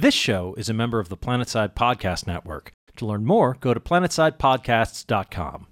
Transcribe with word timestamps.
This 0.00 0.14
show 0.14 0.54
is 0.56 0.68
a 0.68 0.74
member 0.74 1.00
of 1.00 1.08
the 1.08 1.16
Planetside 1.16 1.74
Podcast 1.74 2.28
Network. 2.28 2.70
To 2.98 3.04
learn 3.04 3.24
more, 3.24 3.56
go 3.58 3.74
to 3.74 3.80
planetsidepodcasts.com. 3.80 5.66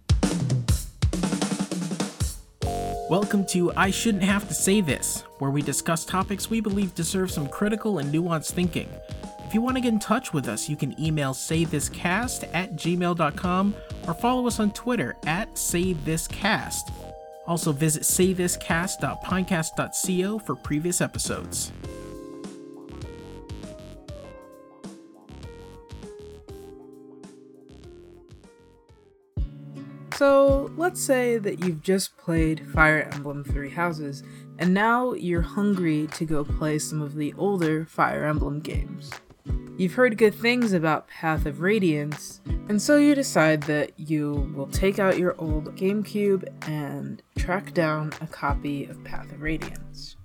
Welcome 3.09 3.47
to 3.47 3.73
I 3.77 3.93
Shouldn't 3.93 4.25
Have 4.25 4.49
to 4.49 4.55
Say 4.55 4.81
This, 4.81 5.23
where 5.39 5.53
we 5.53 5.63
discuss 5.63 6.05
topics 6.05 6.51
we 6.51 6.61
believe 6.61 6.93
deserve 6.97 7.31
some 7.31 7.49
critical 7.49 7.99
and 7.99 8.13
nuanced 8.13 8.51
thinking. 8.51 8.89
If 9.47 9.55
you 9.55 9.61
want 9.61 9.77
to 9.77 9.81
get 9.81 9.93
in 9.93 10.01
touch 10.01 10.33
with 10.33 10.49
us, 10.49 10.69
you 10.69 10.75
can 10.75 11.01
email 11.01 11.33
saythiscast 11.33 12.51
at 12.53 12.75
gmail.com 12.75 13.75
or 14.09 14.15
follow 14.15 14.49
us 14.49 14.59
on 14.59 14.73
Twitter 14.73 15.15
at 15.25 15.55
saythiscast. 15.55 16.93
Also 17.47 17.71
visit 17.71 18.03
saythiscast.pinecast.co 18.03 20.39
for 20.41 20.57
previous 20.57 21.01
episodes. 21.01 21.71
So, 30.17 30.71
let's 30.79 31.03
say 31.03 31.37
that 31.37 31.63
you've 31.63 31.83
just 31.83 32.17
played 32.17 32.67
Fire 32.71 33.07
Emblem 33.13 33.45
Three 33.45 33.69
Houses, 33.69 34.23
and 34.59 34.73
now 34.73 35.13
you're 35.13 35.43
hungry 35.43 36.07
to 36.15 36.25
go 36.25 36.43
play 36.43 36.79
some 36.79 37.03
of 37.03 37.17
the 37.17 37.35
older 37.37 37.85
Fire 37.85 38.25
Emblem 38.25 38.61
games. 38.61 39.11
You've 39.77 39.93
heard 39.93 40.17
good 40.17 40.35
things 40.35 40.73
about 40.73 41.07
Path 41.07 41.45
of 41.45 41.61
Radiance, 41.61 42.41
and 42.71 42.81
so 42.81 42.97
you 42.97 43.15
decide 43.15 43.65
that 43.65 43.93
you 43.99 44.51
will 44.57 44.69
take 44.69 44.99
out 44.99 45.19
your 45.19 45.39
old 45.39 45.77
GameCube 45.77 46.49
and 46.67 47.23
track 47.37 47.75
down 47.75 48.15
a 48.23 48.27
copy 48.27 48.87
of 48.87 49.05
Path 49.05 49.31
of 49.33 49.43
Radiance. 49.43 50.16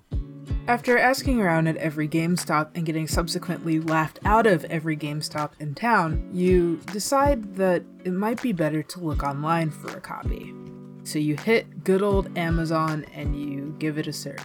After 0.68 0.96
asking 0.96 1.40
around 1.40 1.66
at 1.66 1.76
every 1.78 2.08
GameStop 2.08 2.70
and 2.76 2.86
getting 2.86 3.08
subsequently 3.08 3.80
laughed 3.80 4.20
out 4.24 4.46
of 4.46 4.64
every 4.66 4.96
GameStop 4.96 5.50
in 5.58 5.74
town, 5.74 6.30
you 6.32 6.76
decide 6.92 7.56
that 7.56 7.82
it 8.04 8.12
might 8.12 8.40
be 8.40 8.52
better 8.52 8.80
to 8.84 9.00
look 9.00 9.24
online 9.24 9.70
for 9.70 9.88
a 9.96 10.00
copy. 10.00 10.54
So 11.02 11.18
you 11.18 11.36
hit 11.36 11.82
good 11.82 12.00
old 12.00 12.38
Amazon 12.38 13.04
and 13.12 13.36
you 13.36 13.74
give 13.80 13.98
it 13.98 14.06
a 14.06 14.12
search. 14.12 14.40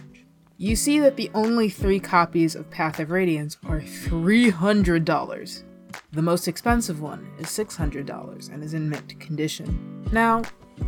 You 0.56 0.74
see 0.74 0.98
that 0.98 1.16
the 1.16 1.30
only 1.34 1.68
three 1.68 2.00
copies 2.00 2.56
of 2.56 2.68
Path 2.68 2.98
of 2.98 3.12
Radiance 3.12 3.56
are 3.64 3.80
$300. 3.80 5.62
The 6.10 6.22
most 6.22 6.48
expensive 6.48 7.00
one 7.00 7.30
is 7.38 7.46
$600 7.46 8.52
and 8.52 8.64
is 8.64 8.74
in 8.74 8.90
mint 8.90 9.20
condition. 9.20 10.04
Now, 10.10 10.42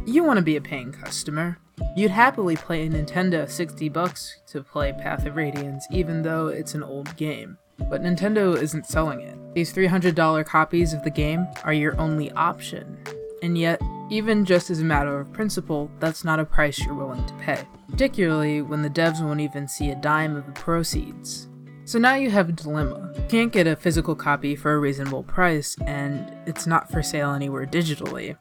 you 0.04 0.24
want 0.24 0.38
to 0.38 0.44
be 0.44 0.56
a 0.56 0.60
paying 0.60 0.90
customer. 0.90 1.56
You'd 1.96 2.10
happily 2.10 2.56
play 2.56 2.86
a 2.86 2.90
Nintendo 2.90 3.48
60 3.48 3.88
bucks 3.88 4.38
to 4.48 4.62
play 4.62 4.92
Path 4.92 5.26
of 5.26 5.36
Radiance 5.36 5.86
even 5.90 6.22
though 6.22 6.48
it's 6.48 6.74
an 6.74 6.82
old 6.82 7.16
game. 7.16 7.58
But 7.88 8.02
Nintendo 8.02 8.60
isn't 8.60 8.86
selling 8.86 9.20
it. 9.20 9.36
These 9.54 9.72
$300 9.72 10.44
copies 10.46 10.92
of 10.92 11.02
the 11.02 11.10
game 11.10 11.46
are 11.64 11.72
your 11.72 11.98
only 12.00 12.30
option. 12.32 12.98
And 13.42 13.56
yet, 13.56 13.80
even 14.10 14.44
just 14.44 14.70
as 14.70 14.80
a 14.80 14.84
matter 14.84 15.18
of 15.18 15.32
principle, 15.32 15.90
that's 15.98 16.24
not 16.24 16.40
a 16.40 16.44
price 16.44 16.78
you're 16.78 16.94
willing 16.94 17.24
to 17.26 17.34
pay. 17.34 17.64
Particularly 17.90 18.62
when 18.62 18.82
the 18.82 18.90
devs 18.90 19.22
won't 19.22 19.40
even 19.40 19.66
see 19.66 19.90
a 19.90 19.96
dime 19.96 20.36
of 20.36 20.46
the 20.46 20.52
proceeds. 20.52 21.48
So 21.84 21.98
now 21.98 22.14
you 22.14 22.30
have 22.30 22.48
a 22.48 22.52
dilemma. 22.52 23.12
You 23.16 23.24
can't 23.28 23.52
get 23.52 23.66
a 23.66 23.74
physical 23.74 24.14
copy 24.14 24.54
for 24.54 24.74
a 24.74 24.78
reasonable 24.78 25.24
price, 25.24 25.76
and 25.86 26.32
it's 26.46 26.66
not 26.66 26.90
for 26.90 27.02
sale 27.02 27.32
anywhere 27.32 27.66
digitally. 27.66 28.36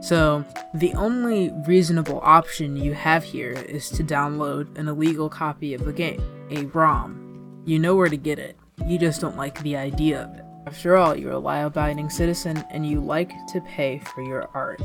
So, 0.00 0.44
the 0.74 0.92
only 0.94 1.52
reasonable 1.66 2.20
option 2.22 2.76
you 2.76 2.94
have 2.94 3.22
here 3.22 3.52
is 3.52 3.88
to 3.90 4.02
download 4.02 4.76
an 4.78 4.88
illegal 4.88 5.28
copy 5.28 5.74
of 5.74 5.84
the 5.84 5.92
game, 5.92 6.22
a 6.50 6.64
ROM. 6.66 7.62
You 7.66 7.78
know 7.78 7.94
where 7.94 8.08
to 8.08 8.16
get 8.16 8.38
it, 8.38 8.56
you 8.86 8.98
just 8.98 9.20
don't 9.20 9.36
like 9.36 9.62
the 9.62 9.76
idea 9.76 10.22
of 10.22 10.34
it. 10.36 10.44
After 10.66 10.96
all, 10.96 11.16
you're 11.16 11.32
a 11.32 11.38
law 11.38 11.66
abiding 11.66 12.10
citizen 12.10 12.64
and 12.70 12.86
you 12.86 13.00
like 13.00 13.32
to 13.48 13.60
pay 13.62 14.00
for 14.14 14.22
your 14.22 14.48
art, 14.54 14.82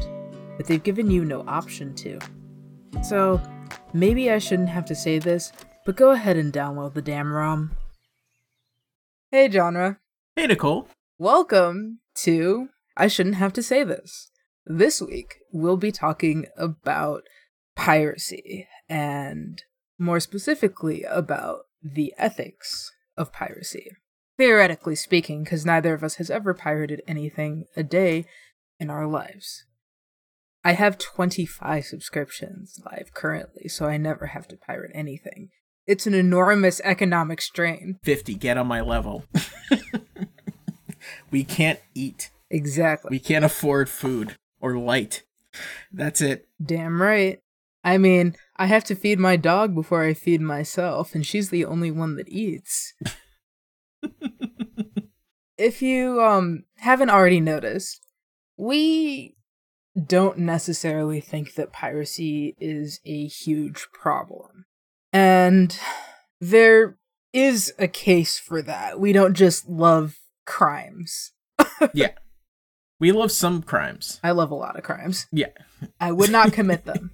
but 0.57 0.67
they've 0.67 0.83
given 0.83 1.09
you 1.09 1.25
no 1.25 1.43
option 1.47 1.95
to. 1.95 2.19
So, 3.03 3.41
maybe 3.93 4.31
I 4.31 4.37
shouldn't 4.37 4.69
have 4.69 4.85
to 4.85 4.95
say 4.95 5.19
this, 5.19 5.51
but 5.85 5.95
go 5.95 6.11
ahead 6.11 6.37
and 6.37 6.53
download 6.53 6.93
the 6.93 7.01
damn 7.01 7.33
ROM. 7.33 7.75
Hey, 9.31 9.49
genre. 9.49 9.97
Hey, 10.35 10.47
Nicole. 10.47 10.87
Welcome 11.17 11.99
to 12.15 12.69
I 12.95 13.07
Shouldn't 13.07 13.35
Have 13.35 13.53
to 13.53 13.63
Say 13.63 13.83
This. 13.83 14.31
This 14.67 14.99
week, 14.99 15.35
we'll 15.51 15.77
be 15.77 15.91
talking 15.91 16.47
about 16.57 17.23
piracy 17.75 18.67
and 18.89 19.61
more 19.99 20.19
specifically 20.19 21.03
about 21.03 21.65
the 21.83 22.15
ethics 22.17 22.91
of 23.15 23.31
piracy. 23.31 23.91
Theoretically 24.39 24.95
speaking, 24.95 25.43
because 25.43 25.67
neither 25.67 25.93
of 25.93 26.03
us 26.03 26.15
has 26.15 26.31
ever 26.31 26.55
pirated 26.55 27.03
anything 27.07 27.65
a 27.77 27.83
day 27.83 28.25
in 28.79 28.89
our 28.89 29.05
lives. 29.05 29.65
I 30.63 30.71
have 30.71 30.97
25 30.97 31.85
subscriptions 31.85 32.79
live 32.83 33.13
currently, 33.13 33.67
so 33.67 33.85
I 33.85 33.97
never 33.97 34.27
have 34.27 34.47
to 34.47 34.57
pirate 34.57 34.91
anything. 34.95 35.49
It's 35.85 36.07
an 36.07 36.15
enormous 36.15 36.81
economic 36.83 37.39
strain. 37.39 37.99
50, 38.03 38.33
get 38.33 38.57
on 38.57 38.65
my 38.65 38.81
level. 38.81 39.25
we 41.29 41.43
can't 41.43 41.79
eat. 41.93 42.31
Exactly. 42.49 43.09
We 43.11 43.19
can't 43.19 43.45
afford 43.45 43.89
food 43.89 44.35
or 44.65 44.79
light. 44.79 45.21
That's 45.93 46.21
it. 46.21 46.47
Damn 46.63 46.99
right. 46.99 47.39
I 47.83 47.99
mean, 47.99 48.35
I 48.57 48.65
have 48.65 48.83
to 48.85 48.95
feed 48.95 49.19
my 49.19 49.35
dog 49.35 49.75
before 49.75 50.03
I 50.03 50.15
feed 50.15 50.41
myself, 50.41 51.13
and 51.13 51.23
she's 51.23 51.51
the 51.51 51.65
only 51.65 51.91
one 51.91 52.15
that 52.15 52.27
eats. 52.27 52.95
if 55.57 55.83
you 55.83 56.19
um 56.19 56.63
haven't 56.77 57.11
already 57.11 57.39
noticed, 57.39 58.07
we 58.57 59.35
don't 60.03 60.39
necessarily 60.39 61.21
think 61.21 61.53
that 61.53 61.71
piracy 61.71 62.55
is 62.59 62.99
a 63.05 63.27
huge 63.27 63.87
problem. 63.93 64.65
And 65.13 65.77
there 66.41 66.97
is 67.33 67.71
a 67.77 67.87
case 67.87 68.39
for 68.39 68.63
that. 68.63 68.99
We 68.99 69.13
don't 69.13 69.35
just 69.35 69.69
love 69.69 70.17
crimes. 70.45 71.33
yeah. 71.93 72.13
We 73.05 73.11
love 73.11 73.31
some 73.31 73.61
crimes. 73.61 74.19
I 74.23 74.31
love 74.31 74.49
a 74.49 74.55
lot 74.55 74.77
of 74.77 74.83
crimes. 74.83 75.27
Yeah. 75.31 75.49
I 75.99 76.11
would 76.11 76.31
not 76.31 76.53
commit 76.53 76.85
them. 76.85 77.11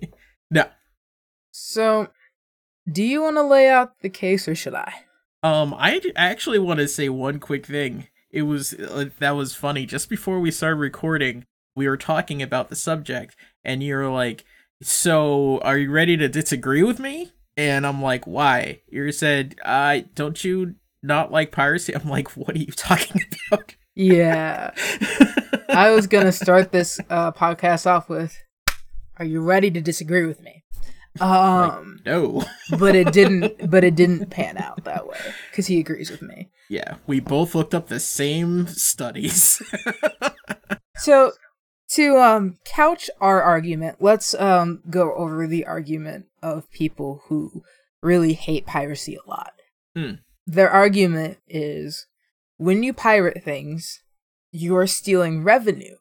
no. 0.50 0.63
So, 1.52 2.07
do 2.90 3.03
you 3.03 3.22
want 3.22 3.35
to 3.35 3.44
lay 3.44 3.68
out 3.69 4.00
the 4.00 4.07
case 4.07 4.47
or 4.47 4.56
should 4.56 4.74
I? 4.74 4.94
Um, 5.44 5.74
I 5.78 6.00
actually 6.16 6.59
want 6.59 6.79
to 6.79 6.88
say 6.88 7.09
one 7.09 7.41
quick 7.41 7.66
thing. 7.66 8.07
It 8.29 8.44
was 8.44 8.74
uh, 8.74 9.09
that 9.19 9.31
was 9.31 9.53
funny. 9.53 9.85
Just 9.85 10.07
before 10.09 10.40
we 10.40 10.50
started 10.50 10.78
recording, 10.78 11.46
we 11.75 11.90
were 11.90 11.97
talking 11.97 12.41
about 12.41 12.69
the 12.69 12.78
subject, 12.78 13.35
and 13.66 13.84
you're 13.84 14.09
like, 14.09 14.46
"So, 14.81 15.59
are 15.59 15.78
you 15.78 15.91
ready 15.91 16.16
to 16.16 16.29
disagree 16.29 16.84
with 16.84 17.00
me?" 17.02 17.34
And 17.58 17.85
I'm 17.85 18.02
like, 18.02 18.25
"Why?" 18.25 18.79
You 18.88 19.12
said, 19.12 19.56
"I 19.66 20.06
don't 20.16 20.41
you 20.41 20.75
not 21.03 21.34
like 21.34 21.52
piracy?" 21.52 21.94
I'm 21.94 22.08
like, 22.08 22.38
"What 22.38 22.56
are 22.56 22.59
you 22.59 22.72
talking 22.78 23.23
about?" 23.50 23.75
Yeah. 23.96 24.72
I 25.69 25.91
was 25.91 26.07
gonna 26.07 26.31
start 26.31 26.72
this 26.72 27.00
uh, 27.09 27.31
podcast 27.31 27.85
off 27.85 28.09
with, 28.09 28.38
"Are 29.18 29.25
you 29.25 29.41
ready 29.41 29.72
to 29.72 29.81
disagree 29.81 30.25
with 30.25 30.41
me?" 30.41 30.63
Um, 31.19 31.97
like, 31.97 32.06
no, 32.06 32.44
but 32.78 32.96
it 32.96 33.12
didn't. 33.12 33.69
But 33.69 33.84
it 33.84 33.96
didn't 33.96 34.29
pan 34.29 34.57
out 34.57 34.84
that 34.85 35.07
way 35.07 35.19
because 35.50 35.68
he 35.68 35.79
agrees 35.79 36.09
with 36.09 36.22
me. 36.22 36.50
Yeah, 36.69 36.96
we 37.06 37.19
both 37.19 37.53
looked 37.53 37.75
up 37.75 37.88
the 37.88 38.00
same 38.00 38.68
studies. 38.68 39.62
so, 40.97 41.34
to 41.90 42.18
um 42.18 42.59
couch 42.63 43.09
our 43.19 43.41
argument, 43.41 43.97
let's 44.00 44.34
um 44.35 44.81
go 44.90 45.13
over 45.16 45.47
the 45.47 45.66
argument 45.66 46.28
of 46.41 46.72
people 46.72 47.23
who 47.28 47.63
really 48.02 48.34
hate 48.34 48.66
piracy 48.66 49.16
a 49.16 49.29
lot. 49.29 49.53
Hmm. 49.96 50.13
Their 50.47 50.69
argument 50.69 51.38
is 51.47 52.08
when 52.61 52.83
you 52.83 52.94
pirate 52.94 53.43
things, 53.43 54.03
you're 54.52 54.85
stealing 54.85 55.43
revenue 55.43 55.96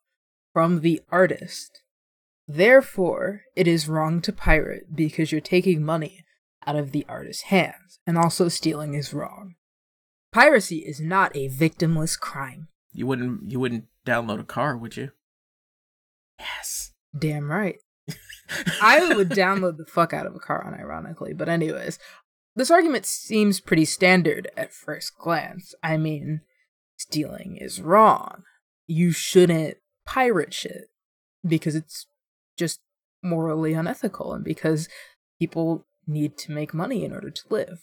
from 0.53 0.81
the 0.81 1.01
artist. 1.09 1.81
Therefore, 2.47 3.45
it 3.57 3.67
is 3.67 3.89
wrong 3.89 4.21
to 4.21 4.31
pirate 4.31 4.95
because 4.95 5.33
you're 5.33 5.41
taking 5.41 5.83
money 5.83 6.23
out 6.67 6.77
of 6.77 6.93
the 6.93 7.07
artist's 7.09 7.45
hands, 7.45 7.99
and 8.07 8.19
also 8.19 8.49
stealing 8.49 8.93
is 8.93 9.15
wrong. 9.15 9.55
Piracy 10.33 10.81
is 10.81 11.01
not 11.01 11.35
a 11.35 11.49
victimless 11.49 12.21
crime. 12.21 12.69
You 12.93 13.07
wouldn't 13.07 13.51
you 13.51 13.59
wouldn't 13.59 13.87
download 14.07 14.41
a 14.41 14.45
car, 14.45 14.77
would 14.77 14.99
you? 14.99 15.13
Yes. 16.39 16.93
Damn 17.19 17.51
right. 17.51 17.77
I 18.83 19.15
would 19.15 19.31
download 19.31 19.79
the 19.79 19.87
fuck 19.87 20.13
out 20.13 20.27
of 20.27 20.35
a 20.35 20.39
car 20.39 20.63
unironically, 20.63 21.35
but 21.35 21.49
anyways, 21.49 21.99
this 22.55 22.71
argument 22.71 23.07
seems 23.07 23.61
pretty 23.61 23.87
standard 23.87 24.49
at 24.59 24.75
first 24.75 25.17
glance. 25.17 25.75
I 25.83 25.97
mean, 25.97 26.43
stealing 27.01 27.57
is 27.57 27.81
wrong. 27.81 28.43
You 28.87 29.11
shouldn't 29.13 29.79
pirate 30.05 30.53
shit 30.53 30.91
because 31.47 31.75
it's 31.75 32.07
just 32.59 32.81
morally 33.23 33.73
unethical 33.73 34.33
and 34.35 34.45
because 34.45 34.89
people 35.39 35.87
need 36.07 36.37
to 36.39 36.53
make 36.53 36.75
money 36.75 37.05
in 37.05 37.13
order 37.13 37.31
to 37.31 37.43
live. 37.49 37.81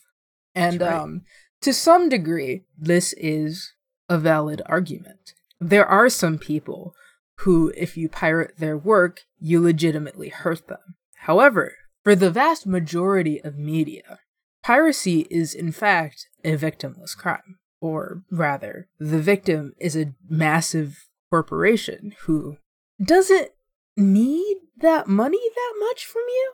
And 0.53 0.81
right. 0.81 0.93
um 0.93 1.21
to 1.61 1.73
some 1.73 2.09
degree 2.09 2.63
this 2.77 3.13
is 3.13 3.73
a 4.09 4.17
valid 4.17 4.61
argument. 4.67 5.33
There 5.59 5.85
are 5.85 6.09
some 6.09 6.37
people 6.37 6.93
who, 7.41 7.71
if 7.75 7.97
you 7.97 8.09
pirate 8.09 8.57
their 8.57 8.77
work, 8.77 9.21
you 9.39 9.61
legitimately 9.61 10.29
hurt 10.29 10.67
them. 10.67 10.95
However, 11.21 11.75
for 12.03 12.15
the 12.15 12.31
vast 12.31 12.65
majority 12.65 13.41
of 13.43 13.57
media, 13.57 14.19
piracy 14.63 15.27
is 15.29 15.53
in 15.53 15.71
fact 15.71 16.27
a 16.43 16.55
victimless 16.55 17.15
crime. 17.15 17.57
Or 17.79 18.23
rather, 18.31 18.87
the 18.99 19.19
victim 19.19 19.73
is 19.79 19.95
a 19.95 20.13
massive 20.27 21.07
corporation 21.29 22.13
who 22.21 22.57
doesn't 23.03 23.49
need 23.95 24.57
that 24.77 25.07
money 25.07 25.39
that 25.55 25.73
much 25.79 26.05
from 26.05 26.23
you. 26.27 26.53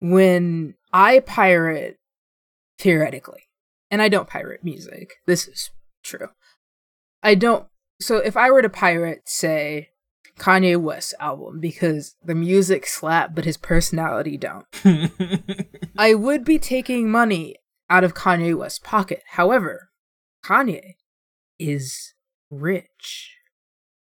When 0.00 0.74
I 0.92 1.20
pirate, 1.20 1.98
theoretically, 2.78 3.42
and 3.90 4.02
I 4.02 4.08
don't 4.08 4.28
pirate 4.28 4.64
music, 4.64 5.14
this 5.26 5.46
is 5.46 5.70
true. 6.02 6.28
I 7.22 7.34
don't. 7.34 7.66
So 8.00 8.16
if 8.16 8.36
I 8.36 8.50
were 8.50 8.62
to 8.62 8.68
pirate, 8.68 9.22
say, 9.26 9.90
Kanye 10.38 10.80
West 10.80 11.14
album 11.20 11.60
because 11.60 12.16
the 12.24 12.34
music 12.34 12.86
slap 12.86 13.34
but 13.34 13.44
his 13.44 13.56
personality 13.56 14.36
don't. 14.36 14.66
I 15.96 16.14
would 16.14 16.44
be 16.44 16.58
taking 16.58 17.10
money 17.10 17.56
out 17.90 18.04
of 18.04 18.14
Kanye 18.14 18.56
West's 18.56 18.78
pocket. 18.78 19.22
However, 19.32 19.90
Kanye 20.44 20.96
is 21.58 22.14
rich. 22.50 23.36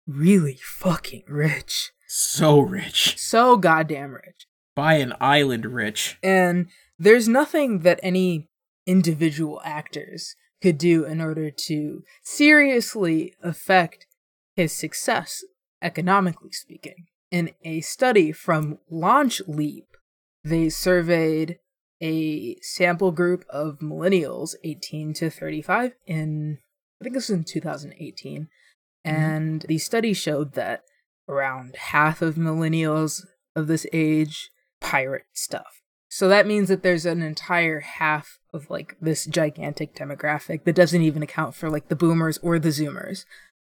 Really 0.05 0.59
fucking 0.61 1.23
rich. 1.27 1.91
so 2.07 2.59
rich. 2.59 3.17
So 3.17 3.57
goddamn 3.57 4.13
rich. 4.13 4.47
Buy 4.75 4.95
an 4.95 5.13
island 5.19 5.65
rich. 5.65 6.17
And 6.23 6.67
there's 6.97 7.27
nothing 7.27 7.79
that 7.79 7.99
any 8.03 8.49
individual 8.85 9.61
actors 9.65 10.35
could 10.61 10.77
do 10.77 11.03
in 11.03 11.19
order 11.19 11.51
to 11.51 12.03
seriously 12.23 13.35
affect 13.43 14.07
his 14.55 14.71
success, 14.71 15.43
economically 15.81 16.51
speaking. 16.51 17.07
In 17.29 17.51
a 17.63 17.81
study 17.81 18.31
from 18.31 18.79
Launch 18.89 19.41
Leap, 19.47 19.85
they 20.43 20.69
surveyed 20.69 21.59
a 22.01 22.55
sample 22.61 23.11
group 23.11 23.45
of 23.49 23.79
millennials 23.79 24.55
18 24.63 25.13
to 25.15 25.29
35 25.29 25.93
in 26.05 26.59
I 26.99 27.03
think 27.03 27.15
this 27.15 27.29
was 27.29 27.37
in 27.37 27.43
2018 27.43 28.41
mm-hmm. 28.41 28.49
and 29.05 29.61
the 29.63 29.77
study 29.77 30.13
showed 30.13 30.53
that 30.53 30.83
around 31.27 31.75
half 31.75 32.21
of 32.21 32.35
millennials 32.35 33.25
of 33.55 33.67
this 33.67 33.85
age 33.91 34.51
pirate 34.79 35.25
stuff. 35.33 35.81
So 36.09 36.27
that 36.29 36.47
means 36.47 36.69
that 36.69 36.83
there's 36.83 37.05
an 37.05 37.21
entire 37.21 37.81
half 37.81 38.39
of 38.53 38.69
like 38.69 38.95
this 39.01 39.25
gigantic 39.25 39.95
demographic 39.95 40.63
that 40.63 40.75
doesn't 40.75 41.01
even 41.01 41.21
account 41.21 41.53
for 41.53 41.69
like 41.69 41.89
the 41.89 41.95
boomers 41.95 42.37
or 42.39 42.59
the 42.59 42.69
zoomers 42.69 43.25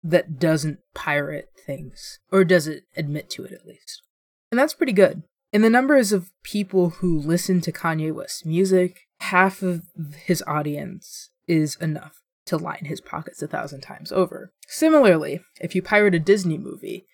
that 0.02 0.38
doesn't 0.38 0.78
pirate 0.94 1.50
things 1.66 2.18
or 2.30 2.44
doesn't 2.44 2.82
admit 2.96 3.30
to 3.30 3.44
it 3.44 3.52
at 3.52 3.66
least. 3.66 4.02
And 4.50 4.58
that's 4.58 4.74
pretty 4.74 4.92
good. 4.92 5.22
In 5.52 5.60
the 5.60 5.70
numbers 5.70 6.12
of 6.12 6.30
people 6.42 6.90
who 6.90 7.18
listen 7.18 7.60
to 7.60 7.72
Kanye 7.72 8.12
West's 8.12 8.46
music, 8.46 9.06
half 9.20 9.60
of 9.60 9.82
his 10.24 10.42
audience 10.46 11.28
is 11.46 11.76
enough 11.76 12.22
to 12.46 12.56
line 12.56 12.86
his 12.86 13.02
pockets 13.02 13.42
a 13.42 13.46
thousand 13.46 13.82
times 13.82 14.10
over. 14.10 14.52
Similarly, 14.66 15.40
if 15.60 15.74
you 15.74 15.82
pirate 15.82 16.14
a 16.14 16.18
Disney 16.18 16.56
movie, 16.56 17.06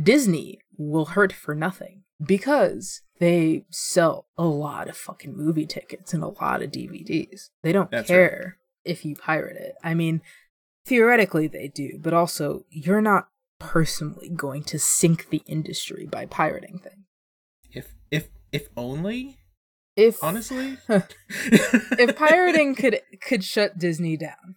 Disney 0.00 0.58
will 0.76 1.06
hurt 1.06 1.32
for 1.32 1.54
nothing 1.54 2.02
because 2.24 3.02
they 3.20 3.64
sell 3.70 4.26
a 4.36 4.44
lot 4.44 4.88
of 4.88 4.96
fucking 4.96 5.36
movie 5.36 5.64
tickets 5.66 6.12
and 6.12 6.24
a 6.24 6.28
lot 6.28 6.62
of 6.62 6.72
DVDs. 6.72 7.50
They 7.62 7.72
don't 7.72 7.90
That's 7.90 8.08
care 8.08 8.58
if 8.84 9.04
you 9.04 9.14
pirate 9.14 9.56
it. 9.56 9.76
I 9.84 9.94
mean, 9.94 10.22
theoretically 10.84 11.46
they 11.46 11.68
do, 11.68 11.98
but 12.00 12.12
also 12.12 12.64
you're 12.68 13.00
not 13.00 13.28
personally 13.60 14.28
going 14.28 14.64
to 14.64 14.78
sink 14.78 15.30
the 15.30 15.42
industry 15.46 16.06
by 16.06 16.26
pirating 16.26 16.80
things. 16.80 17.05
If 18.10 18.28
if 18.52 18.68
only. 18.76 19.38
If 19.96 20.22
Honestly. 20.22 20.76
if 20.88 22.16
pirating 22.16 22.74
could 22.74 23.00
could 23.20 23.44
shut 23.44 23.78
Disney 23.78 24.16
down, 24.16 24.56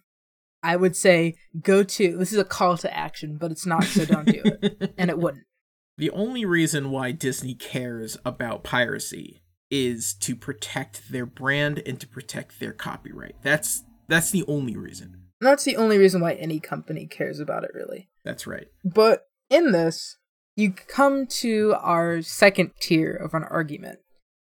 I 0.62 0.76
would 0.76 0.96
say 0.96 1.36
go 1.60 1.82
to 1.82 2.16
this 2.16 2.32
is 2.32 2.38
a 2.38 2.44
call 2.44 2.76
to 2.78 2.94
action, 2.94 3.36
but 3.38 3.50
it's 3.50 3.66
not, 3.66 3.84
so 3.84 4.04
don't 4.04 4.26
do 4.26 4.42
it. 4.44 4.94
And 4.98 5.10
it 5.10 5.18
wouldn't. 5.18 5.44
The 5.98 6.10
only 6.12 6.46
reason 6.46 6.90
why 6.90 7.12
Disney 7.12 7.52
cares 7.52 8.16
about 8.24 8.64
piracy 8.64 9.42
is 9.70 10.14
to 10.14 10.34
protect 10.34 11.12
their 11.12 11.26
brand 11.26 11.82
and 11.84 12.00
to 12.00 12.08
protect 12.08 12.58
their 12.58 12.72
copyright. 12.72 13.36
That's 13.42 13.82
that's 14.08 14.30
the 14.30 14.44
only 14.48 14.78
reason. 14.78 15.24
That's 15.42 15.64
the 15.64 15.76
only 15.76 15.98
reason 15.98 16.22
why 16.22 16.32
any 16.34 16.58
company 16.58 17.06
cares 17.06 17.38
about 17.38 17.64
it, 17.64 17.72
really. 17.74 18.08
That's 18.24 18.46
right. 18.46 18.68
But 18.82 19.26
in 19.50 19.72
this, 19.72 20.16
you 20.60 20.72
come 20.72 21.26
to 21.26 21.74
our 21.80 22.22
second 22.22 22.72
tier 22.80 23.12
of 23.12 23.34
an 23.34 23.44
argument. 23.44 23.98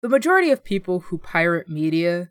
The 0.02 0.08
majority 0.08 0.50
of 0.50 0.64
people 0.64 1.00
who 1.00 1.18
pirate 1.18 1.68
media 1.68 2.30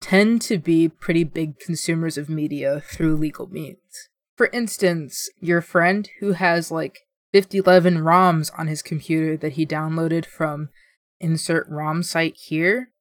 tend 0.00 0.40
to 0.42 0.58
be 0.58 0.88
pretty 0.88 1.24
big 1.24 1.58
consumers 1.58 2.16
of 2.16 2.28
media 2.28 2.80
through 2.80 3.16
legal 3.16 3.48
means. 3.48 4.08
For 4.36 4.46
instance, 4.52 5.28
your 5.40 5.60
friend 5.60 6.08
who 6.20 6.32
has 6.32 6.70
like 6.70 7.00
5011 7.32 7.98
ROMs 7.98 8.52
on 8.56 8.68
his 8.68 8.82
computer 8.82 9.36
that 9.36 9.54
he 9.54 9.66
downloaded 9.66 10.24
from 10.24 10.68
insert 11.20 11.68
ROM 11.68 12.04
site 12.04 12.36
here 12.36 12.92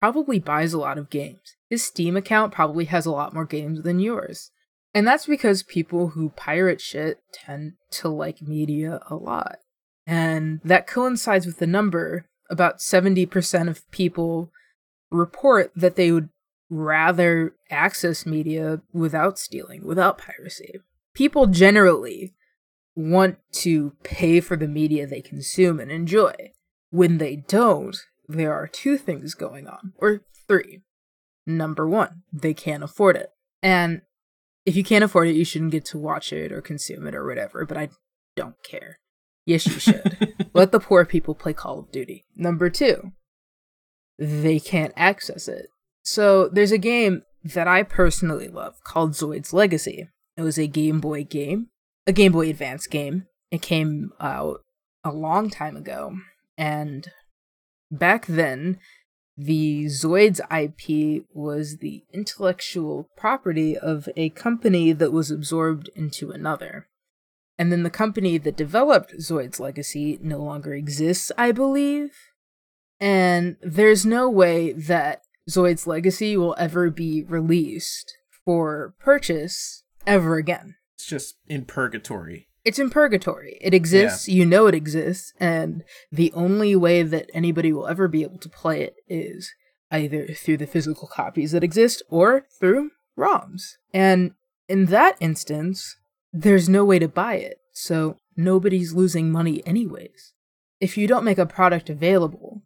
probably 0.00 0.38
buys 0.38 0.72
a 0.72 0.78
lot 0.78 0.96
of 0.96 1.10
games. 1.10 1.56
His 1.68 1.84
Steam 1.84 2.16
account 2.16 2.54
probably 2.54 2.86
has 2.86 3.04
a 3.04 3.10
lot 3.10 3.34
more 3.34 3.44
games 3.44 3.82
than 3.82 4.00
yours. 4.00 4.50
And 4.94 5.06
that's 5.06 5.26
because 5.26 5.62
people 5.62 6.08
who 6.08 6.30
pirate 6.30 6.80
shit 6.80 7.20
tend 7.32 7.74
to 7.92 8.08
like 8.08 8.42
media 8.42 9.00
a 9.10 9.14
lot. 9.14 9.58
And 10.06 10.60
that 10.64 10.86
coincides 10.86 11.44
with 11.46 11.58
the 11.58 11.66
number 11.66 12.26
about 12.50 12.78
70% 12.78 13.68
of 13.68 13.88
people 13.90 14.50
report 15.10 15.70
that 15.76 15.96
they 15.96 16.10
would 16.10 16.30
rather 16.70 17.54
access 17.70 18.26
media 18.26 18.80
without 18.92 19.38
stealing, 19.38 19.84
without 19.84 20.18
piracy. 20.18 20.80
People 21.14 21.46
generally 21.46 22.34
want 22.94 23.38
to 23.52 23.92
pay 24.02 24.40
for 24.40 24.56
the 24.56 24.68
media 24.68 25.06
they 25.06 25.20
consume 25.20 25.78
and 25.78 25.90
enjoy. 25.90 26.32
When 26.90 27.18
they 27.18 27.36
don't, 27.36 27.96
there 28.28 28.52
are 28.52 28.66
two 28.66 28.96
things 28.96 29.34
going 29.34 29.66
on, 29.66 29.92
or 29.96 30.22
three. 30.46 30.80
Number 31.46 31.88
one, 31.88 32.22
they 32.32 32.54
can't 32.54 32.82
afford 32.82 33.16
it. 33.16 33.30
And 33.62 34.02
if 34.68 34.76
you 34.76 34.84
can't 34.84 35.02
afford 35.02 35.28
it, 35.28 35.34
you 35.34 35.46
shouldn't 35.46 35.72
get 35.72 35.86
to 35.86 35.98
watch 35.98 36.30
it 36.30 36.52
or 36.52 36.60
consume 36.60 37.06
it 37.06 37.14
or 37.14 37.26
whatever, 37.26 37.64
but 37.64 37.78
I 37.78 37.88
don't 38.36 38.62
care. 38.62 38.98
Yes, 39.46 39.66
you 39.66 39.80
should. 39.80 40.46
Let 40.52 40.72
the 40.72 40.78
poor 40.78 41.06
people 41.06 41.34
play 41.34 41.54
Call 41.54 41.78
of 41.78 41.90
Duty. 41.90 42.26
Number 42.36 42.68
two, 42.68 43.12
they 44.18 44.60
can't 44.60 44.92
access 44.94 45.48
it. 45.48 45.68
So 46.02 46.48
there's 46.48 46.70
a 46.70 46.76
game 46.76 47.22
that 47.42 47.66
I 47.66 47.82
personally 47.82 48.48
love 48.48 48.74
called 48.84 49.12
Zoids 49.12 49.54
Legacy. 49.54 50.10
It 50.36 50.42
was 50.42 50.58
a 50.58 50.66
Game 50.66 51.00
Boy 51.00 51.24
game, 51.24 51.68
a 52.06 52.12
Game 52.12 52.32
Boy 52.32 52.50
Advance 52.50 52.86
game. 52.86 53.24
It 53.50 53.62
came 53.62 54.10
out 54.20 54.60
a 55.02 55.12
long 55.12 55.48
time 55.48 55.78
ago. 55.78 56.14
And 56.58 57.10
back 57.90 58.26
then, 58.26 58.78
the 59.38 59.84
Zoids 59.84 60.40
IP 60.50 61.24
was 61.32 61.76
the 61.76 62.02
intellectual 62.12 63.08
property 63.16 63.78
of 63.78 64.08
a 64.16 64.30
company 64.30 64.92
that 64.92 65.12
was 65.12 65.30
absorbed 65.30 65.88
into 65.94 66.32
another. 66.32 66.88
And 67.56 67.70
then 67.70 67.84
the 67.84 67.90
company 67.90 68.36
that 68.38 68.56
developed 68.56 69.14
Zoids 69.18 69.60
Legacy 69.60 70.18
no 70.20 70.38
longer 70.38 70.74
exists, 70.74 71.30
I 71.38 71.52
believe. 71.52 72.10
And 72.98 73.56
there's 73.62 74.04
no 74.04 74.28
way 74.28 74.72
that 74.72 75.22
Zoids 75.48 75.86
Legacy 75.86 76.36
will 76.36 76.56
ever 76.58 76.90
be 76.90 77.22
released 77.22 78.16
for 78.44 78.94
purchase 78.98 79.84
ever 80.04 80.36
again. 80.36 80.74
It's 80.96 81.06
just 81.06 81.36
in 81.46 81.64
purgatory. 81.64 82.47
It's 82.64 82.78
in 82.78 82.90
purgatory. 82.90 83.58
It 83.60 83.72
exists, 83.74 84.28
you 84.28 84.44
know 84.44 84.66
it 84.66 84.74
exists, 84.74 85.32
and 85.40 85.84
the 86.12 86.32
only 86.32 86.76
way 86.76 87.02
that 87.02 87.30
anybody 87.32 87.72
will 87.72 87.86
ever 87.86 88.08
be 88.08 88.22
able 88.22 88.38
to 88.38 88.48
play 88.48 88.82
it 88.82 88.96
is 89.08 89.52
either 89.90 90.26
through 90.26 90.58
the 90.58 90.66
physical 90.66 91.08
copies 91.08 91.52
that 91.52 91.64
exist 91.64 92.02
or 92.10 92.46
through 92.58 92.90
ROMs. 93.18 93.76
And 93.94 94.32
in 94.68 94.86
that 94.86 95.16
instance, 95.20 95.96
there's 96.32 96.68
no 96.68 96.84
way 96.84 96.98
to 96.98 97.08
buy 97.08 97.36
it, 97.36 97.58
so 97.72 98.16
nobody's 98.36 98.92
losing 98.92 99.32
money 99.32 99.66
anyways. 99.66 100.34
If 100.80 100.96
you 100.96 101.06
don't 101.06 101.24
make 101.24 101.38
a 101.38 101.46
product 101.46 101.88
available, 101.88 102.62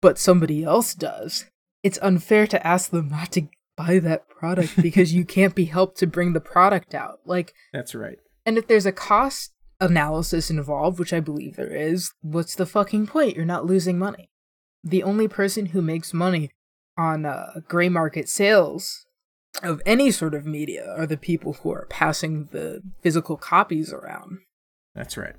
but 0.00 0.18
somebody 0.18 0.64
else 0.64 0.94
does, 0.94 1.46
it's 1.82 1.98
unfair 2.00 2.46
to 2.46 2.66
ask 2.66 2.90
them 2.90 3.08
not 3.08 3.32
to 3.32 3.48
buy 3.76 3.98
that 3.98 4.28
product 4.28 4.76
because 4.82 5.14
you 5.14 5.24
can't 5.24 5.54
be 5.54 5.66
helped 5.66 5.98
to 5.98 6.06
bring 6.06 6.32
the 6.32 6.40
product 6.40 6.94
out. 6.94 7.20
Like, 7.24 7.54
That's 7.72 7.94
right. 7.94 8.18
And 8.46 8.56
if 8.56 8.68
there's 8.68 8.86
a 8.86 8.92
cost 8.92 9.52
analysis 9.80 10.48
involved, 10.48 10.98
which 10.98 11.12
I 11.12 11.20
believe 11.20 11.56
there 11.56 11.74
is, 11.74 12.12
what's 12.22 12.54
the 12.54 12.64
fucking 12.64 13.08
point? 13.08 13.36
You're 13.36 13.44
not 13.44 13.66
losing 13.66 13.98
money. 13.98 14.30
The 14.84 15.02
only 15.02 15.26
person 15.26 15.66
who 15.66 15.82
makes 15.82 16.14
money 16.14 16.50
on 16.96 17.26
uh, 17.26 17.60
gray 17.68 17.88
market 17.88 18.28
sales 18.28 19.04
of 19.62 19.82
any 19.84 20.10
sort 20.10 20.34
of 20.34 20.46
media 20.46 20.94
are 20.96 21.06
the 21.06 21.16
people 21.16 21.54
who 21.54 21.72
are 21.72 21.86
passing 21.90 22.48
the 22.52 22.82
physical 23.02 23.36
copies 23.36 23.92
around. 23.92 24.38
That's 24.94 25.16
right. 25.16 25.34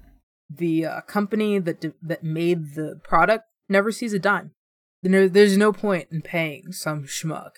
The 0.49 0.85
uh, 0.85 1.01
company 1.01 1.59
that 1.59 1.81
d- 1.81 1.93
that 2.01 2.23
made 2.23 2.75
the 2.75 2.99
product 3.03 3.45
never 3.69 3.91
sees 3.91 4.13
a 4.13 4.19
dime. 4.19 4.51
There's 5.01 5.57
no 5.57 5.71
point 5.71 6.09
in 6.11 6.21
paying 6.21 6.71
some 6.71 7.03
schmuck 7.03 7.51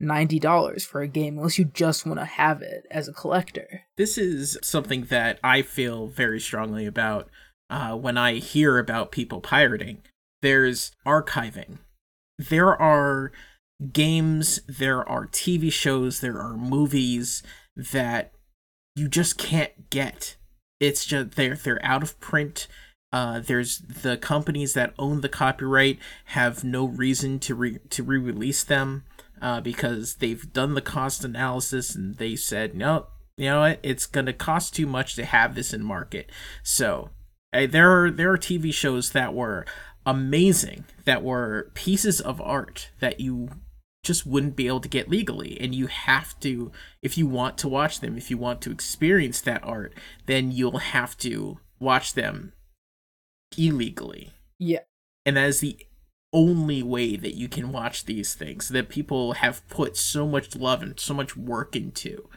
$90 0.00 0.82
for 0.84 1.02
a 1.02 1.08
game 1.08 1.36
unless 1.36 1.58
you 1.58 1.66
just 1.66 2.06
want 2.06 2.18
to 2.18 2.24
have 2.24 2.62
it 2.62 2.86
as 2.90 3.08
a 3.08 3.12
collector. 3.12 3.82
This 3.96 4.16
is 4.16 4.58
something 4.62 5.04
that 5.04 5.38
I 5.44 5.62
feel 5.62 6.06
very 6.06 6.40
strongly 6.40 6.86
about 6.86 7.28
uh, 7.68 7.96
when 7.96 8.16
I 8.16 8.34
hear 8.34 8.78
about 8.78 9.12
people 9.12 9.40
pirating. 9.40 10.02
There's 10.42 10.92
archiving. 11.06 11.78
There 12.38 12.80
are 12.80 13.32
games, 13.92 14.60
there 14.66 15.06
are 15.08 15.26
TV 15.26 15.72
shows, 15.72 16.20
there 16.20 16.40
are 16.40 16.56
movies 16.56 17.42
that 17.76 18.32
you 18.96 19.08
just 19.08 19.38
can't 19.38 19.90
get. 19.90 20.36
It's 20.80 21.04
just 21.04 21.32
they're 21.32 21.56
they're 21.56 21.84
out 21.84 22.02
of 22.02 22.18
print. 22.20 22.66
Uh, 23.12 23.40
there's 23.40 23.78
the 23.78 24.16
companies 24.16 24.74
that 24.74 24.94
own 24.98 25.20
the 25.20 25.28
copyright 25.28 25.98
have 26.26 26.62
no 26.64 26.84
reason 26.84 27.38
to 27.40 27.54
re- 27.54 27.78
to 27.90 28.02
re-release 28.02 28.62
them 28.64 29.04
uh, 29.40 29.60
because 29.60 30.16
they've 30.16 30.52
done 30.52 30.74
the 30.74 30.82
cost 30.82 31.24
analysis 31.24 31.94
and 31.94 32.16
they 32.16 32.36
said 32.36 32.74
no, 32.74 33.06
you 33.36 33.46
know 33.46 33.60
what, 33.60 33.80
it's 33.82 34.06
gonna 34.06 34.32
cost 34.32 34.74
too 34.74 34.86
much 34.86 35.14
to 35.14 35.24
have 35.24 35.54
this 35.54 35.72
in 35.72 35.82
market. 35.84 36.30
So 36.62 37.10
uh, 37.52 37.66
there 37.66 37.90
are 38.04 38.10
there 38.10 38.30
are 38.32 38.38
TV 38.38 38.72
shows 38.72 39.10
that 39.12 39.34
were 39.34 39.64
amazing 40.06 40.84
that 41.04 41.22
were 41.22 41.70
pieces 41.74 42.20
of 42.20 42.40
art 42.40 42.90
that 43.00 43.20
you 43.20 43.48
just 44.02 44.24
wouldn't 44.26 44.56
be 44.56 44.66
able 44.66 44.80
to 44.80 44.88
get 44.88 45.10
legally 45.10 45.60
and 45.60 45.74
you 45.74 45.86
have 45.86 46.38
to 46.40 46.72
if 47.02 47.18
you 47.18 47.26
want 47.26 47.58
to 47.58 47.68
watch 47.68 48.00
them 48.00 48.16
if 48.16 48.30
you 48.30 48.38
want 48.38 48.62
to 48.62 48.70
experience 48.70 49.42
that 49.42 49.62
art 49.62 49.92
then 50.24 50.50
you'll 50.50 50.78
have 50.78 51.18
to 51.18 51.58
watch 51.78 52.14
them 52.14 52.54
illegally 53.58 54.32
Yeah. 54.58 54.80
and 55.26 55.36
that 55.36 55.48
is 55.48 55.60
the 55.60 55.76
only 56.32 56.82
way 56.82 57.16
that 57.16 57.34
you 57.34 57.48
can 57.48 57.72
watch 57.72 58.04
these 58.04 58.34
things 58.34 58.68
that 58.68 58.88
people 58.88 59.34
have 59.34 59.66
put 59.68 59.96
so 59.96 60.26
much 60.26 60.54
love 60.54 60.82
and 60.82 60.98
so 61.00 61.12
much 61.12 61.36
work 61.36 61.74
into 61.74 62.28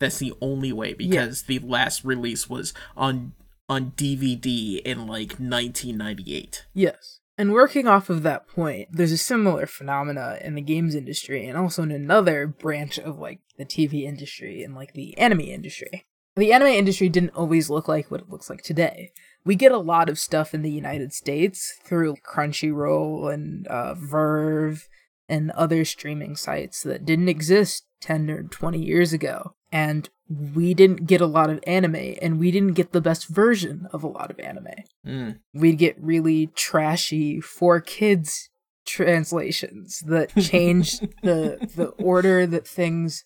that's 0.00 0.18
the 0.18 0.32
only 0.40 0.72
way 0.72 0.92
because 0.92 1.42
the 1.42 1.58
last 1.60 2.04
release 2.04 2.48
was 2.48 2.74
on 2.96 3.32
on 3.68 3.92
dvd 3.92 4.80
in 4.82 5.06
like 5.06 5.32
1998 5.38 6.66
Yes. 6.74 7.20
And 7.38 7.52
working 7.52 7.86
off 7.86 8.10
of 8.10 8.24
that 8.24 8.48
point, 8.48 8.88
there's 8.90 9.12
a 9.12 9.16
similar 9.16 9.66
phenomena 9.66 10.38
in 10.42 10.56
the 10.56 10.60
games 10.60 10.96
industry 10.96 11.46
and 11.46 11.56
also 11.56 11.84
in 11.84 11.92
another 11.92 12.48
branch 12.48 12.98
of 12.98 13.20
like 13.20 13.38
the 13.56 13.64
TV 13.64 14.02
industry 14.02 14.64
and 14.64 14.74
like 14.74 14.92
the 14.94 15.16
anime 15.16 15.42
industry. 15.42 16.04
The 16.34 16.52
anime 16.52 16.68
industry 16.68 17.08
didn't 17.08 17.36
always 17.36 17.70
look 17.70 17.86
like 17.86 18.10
what 18.10 18.22
it 18.22 18.28
looks 18.28 18.50
like 18.50 18.62
today. 18.62 19.12
We 19.48 19.56
get 19.56 19.72
a 19.72 19.78
lot 19.78 20.10
of 20.10 20.18
stuff 20.18 20.52
in 20.52 20.60
the 20.60 20.70
United 20.70 21.14
States 21.14 21.72
through 21.82 22.16
Crunchyroll 22.16 23.32
and 23.32 23.66
uh, 23.68 23.94
VRV 23.94 24.82
and 25.26 25.50
other 25.52 25.86
streaming 25.86 26.36
sites 26.36 26.82
that 26.82 27.06
didn't 27.06 27.30
exist 27.30 27.86
10 28.02 28.28
or 28.28 28.42
20 28.42 28.78
years 28.78 29.14
ago. 29.14 29.54
And 29.72 30.10
we 30.28 30.74
didn't 30.74 31.06
get 31.06 31.22
a 31.22 31.26
lot 31.26 31.48
of 31.48 31.60
anime, 31.66 32.16
and 32.20 32.38
we 32.38 32.50
didn't 32.50 32.74
get 32.74 32.92
the 32.92 33.00
best 33.00 33.26
version 33.28 33.88
of 33.90 34.04
a 34.04 34.06
lot 34.06 34.30
of 34.30 34.38
anime 34.38 34.84
Mm. 35.06 35.38
we'd 35.54 35.78
get 35.78 35.96
really 35.98 36.48
trashy 36.48 37.40
for 37.40 37.80
kids 37.80 38.50
translations 38.84 40.00
that 40.00 40.28
changed 40.38 41.08
the 41.22 41.70
the 41.74 41.86
order 42.04 42.46
that 42.46 42.68
things 42.68 43.24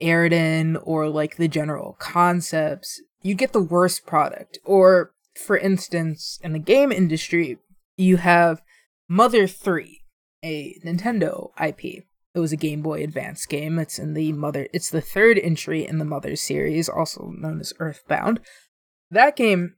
aired 0.00 0.32
in 0.32 0.76
or 0.76 1.08
like 1.08 1.36
the 1.36 1.48
general 1.48 1.96
concepts 1.98 3.00
You'd 3.22 3.38
get 3.38 3.52
the 3.54 3.60
worst 3.62 4.04
product 4.06 4.58
or 4.64 5.14
for 5.36 5.56
instance 5.56 6.38
in 6.42 6.52
the 6.52 6.58
game 6.58 6.90
industry 6.92 7.58
you 7.96 8.16
have 8.18 8.62
mother 9.08 9.46
3 9.46 10.00
a 10.44 10.78
nintendo 10.84 11.50
ip 11.60 11.84
it 11.84 12.40
was 12.40 12.52
a 12.52 12.56
game 12.56 12.82
boy 12.82 13.02
advance 13.02 13.46
game 13.46 13.78
it's 13.78 13.98
in 13.98 14.14
the 14.14 14.32
mother 14.32 14.68
it's 14.72 14.90
the 14.90 15.00
third 15.00 15.38
entry 15.38 15.86
in 15.86 15.98
the 15.98 16.04
mother 16.04 16.36
series 16.36 16.88
also 16.88 17.32
known 17.36 17.60
as 17.60 17.72
earthbound 17.78 18.40
that 19.10 19.36
game 19.36 19.74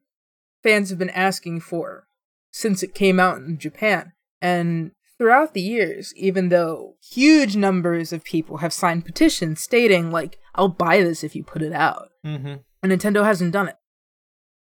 fans 0.62 0.90
have 0.90 0.98
been 0.98 1.10
asking 1.10 1.60
for 1.60 2.06
since 2.52 2.82
it 2.82 2.94
came 2.94 3.20
out 3.20 3.36
in 3.38 3.58
Japan. 3.58 4.12
And 4.40 4.92
throughout 5.18 5.52
the 5.52 5.60
years, 5.60 6.14
even 6.16 6.48
though 6.48 6.94
huge 7.12 7.54
numbers 7.54 8.12
of 8.12 8.24
people 8.24 8.58
have 8.58 8.72
signed 8.72 9.04
petitions 9.04 9.60
stating, 9.60 10.10
like, 10.10 10.38
I'll 10.54 10.68
buy 10.68 11.02
this 11.02 11.22
if 11.22 11.36
you 11.36 11.44
put 11.44 11.60
it 11.62 11.72
out, 11.74 12.08
Mm-hmm. 12.24 12.54
and 12.82 12.92
Nintendo 12.92 13.24
hasn't 13.24 13.52
done 13.52 13.68
it. 13.68 13.76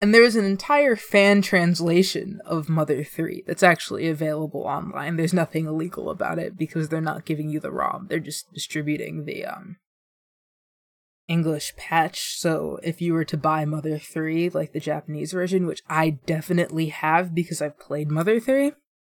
And 0.01 0.15
there 0.15 0.23
is 0.23 0.35
an 0.35 0.45
entire 0.45 0.95
fan 0.95 1.43
translation 1.43 2.41
of 2.43 2.69
Mother 2.69 3.03
3 3.03 3.43
that's 3.45 3.61
actually 3.61 4.07
available 4.07 4.61
online. 4.61 5.15
There's 5.15 5.33
nothing 5.33 5.67
illegal 5.67 6.09
about 6.09 6.39
it 6.39 6.57
because 6.57 6.89
they're 6.89 6.99
not 6.99 7.23
giving 7.23 7.49
you 7.49 7.59
the 7.59 7.71
ROM. 7.71 8.07
They're 8.09 8.19
just 8.19 8.51
distributing 8.51 9.25
the 9.25 9.45
um 9.45 9.77
English 11.27 11.75
patch. 11.77 12.35
So 12.39 12.79
if 12.83 12.99
you 12.99 13.13
were 13.13 13.25
to 13.25 13.37
buy 13.37 13.63
Mother 13.63 13.99
3, 13.99 14.49
like 14.49 14.73
the 14.73 14.79
Japanese 14.79 15.31
version, 15.31 15.67
which 15.67 15.83
I 15.87 16.09
definitely 16.25 16.87
have 16.87 17.35
because 17.35 17.61
I've 17.61 17.79
played 17.79 18.09
Mother 18.09 18.39
3, 18.39 18.73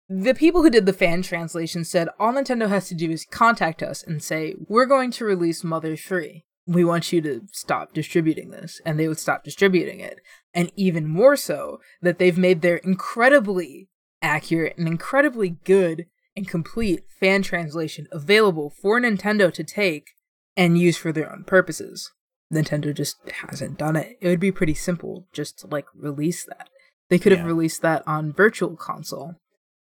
the 0.10 0.34
people 0.34 0.64
who 0.64 0.70
did 0.70 0.86
the 0.86 0.94
fan 0.94 1.22
translation 1.22 1.84
said 1.84 2.08
all 2.18 2.32
Nintendo 2.32 2.70
has 2.70 2.88
to 2.88 2.96
do 2.96 3.12
is 3.12 3.26
contact 3.30 3.84
us 3.84 4.04
and 4.04 4.24
say, 4.24 4.56
We're 4.68 4.86
going 4.86 5.12
to 5.12 5.26
release 5.26 5.66
Mother 5.66 5.98
3. 5.98 6.46
We 6.68 6.84
want 6.84 7.12
you 7.12 7.22
to 7.22 7.42
stop 7.52 7.94
distributing 7.94 8.52
this. 8.52 8.82
And 8.86 9.00
they 9.00 9.08
would 9.08 9.20
stop 9.20 9.44
distributing 9.44 10.00
it. 10.00 10.20
And 10.54 10.72
even 10.76 11.08
more 11.08 11.36
so, 11.36 11.80
that 12.02 12.20
they've 12.20 12.38
made 12.38 12.62
their 12.62 12.78
incredibly 12.78 13.90
accurate 14.22 14.78
and 14.78 14.88
incredibly 14.88 15.50
good 15.50 16.06
and 16.36 16.48
complete 16.48 17.04
fan 17.20 17.42
translation 17.42 18.08
available 18.12 18.70
for 18.70 19.00
Nintendo 19.00 19.52
to 19.54 19.64
take 19.64 20.12
and 20.56 20.78
use 20.78 20.98
for 20.98 21.12
their 21.12 21.32
own 21.32 21.44
purposes. 21.44 22.12
Nintendo 22.54 22.94
just 22.96 23.18
hasn't 23.30 23.78
done 23.78 23.96
it. 23.96 24.18
It 24.22 24.28
would 24.28 24.40
be 24.40 24.52
pretty 24.52 24.74
simple 24.74 25.28
just 25.34 25.60
to 25.60 25.68
like 25.68 25.86
release 25.96 26.46
that. 26.46 26.70
They 27.10 27.20
could 27.20 27.32
have 27.32 27.46
released 27.46 27.82
that 27.84 28.04
on 28.06 28.34
Virtual 28.34 28.76
Console, 28.76 29.36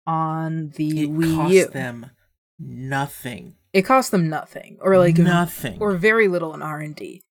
on 0.05 0.72
the 0.75 1.03
it 1.03 1.10
Wii 1.10 1.36
cost 1.36 1.53
U. 1.53 1.67
them 1.67 2.12
nothing 2.60 3.55
It 3.75 3.84
cost 3.84 4.12
them 4.12 4.29
nothing, 4.29 4.77
or 4.79 4.98
like 4.98 5.17
nothing 5.17 5.79
or 5.82 5.98
very 5.98 6.29
little 6.29 6.53
in 6.53 6.62
R 6.62 6.79
and 6.79 6.96
D. 6.96 7.22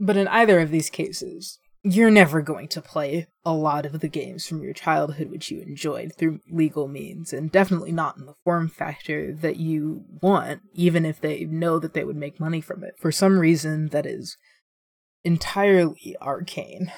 But 0.00 0.16
in 0.16 0.26
either 0.26 0.58
of 0.58 0.72
these 0.72 0.90
cases, 0.90 1.60
you're 1.84 2.10
never 2.10 2.42
going 2.42 2.66
to 2.70 2.82
play 2.82 3.28
a 3.44 3.52
lot 3.52 3.86
of 3.86 4.00
the 4.00 4.08
games 4.08 4.44
from 4.44 4.60
your 4.60 4.72
childhood 4.72 5.30
which 5.30 5.52
you 5.52 5.60
enjoyed 5.60 6.12
through 6.18 6.40
legal 6.50 6.88
means, 6.88 7.32
and 7.32 7.52
definitely 7.52 7.92
not 7.92 8.16
in 8.16 8.26
the 8.26 8.34
form 8.42 8.68
factor 8.68 9.32
that 9.34 9.58
you 9.58 10.02
want, 10.20 10.62
even 10.72 11.06
if 11.06 11.20
they 11.20 11.44
know 11.44 11.78
that 11.78 11.94
they 11.94 12.02
would 12.02 12.16
make 12.16 12.40
money 12.40 12.60
from 12.60 12.82
it. 12.82 12.94
For 12.98 13.12
some 13.12 13.38
reason 13.38 13.90
that 13.90 14.04
is 14.04 14.36
entirely 15.22 16.16
arcane 16.20 16.90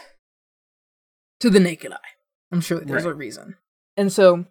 to 1.40 1.50
the 1.50 1.60
naked 1.60 1.92
eye. 1.92 2.14
I'm 2.50 2.62
sure 2.62 2.80
there's 2.80 3.04
a 3.04 3.12
reason. 3.12 3.56
And 3.94 4.10
so, 4.10 4.46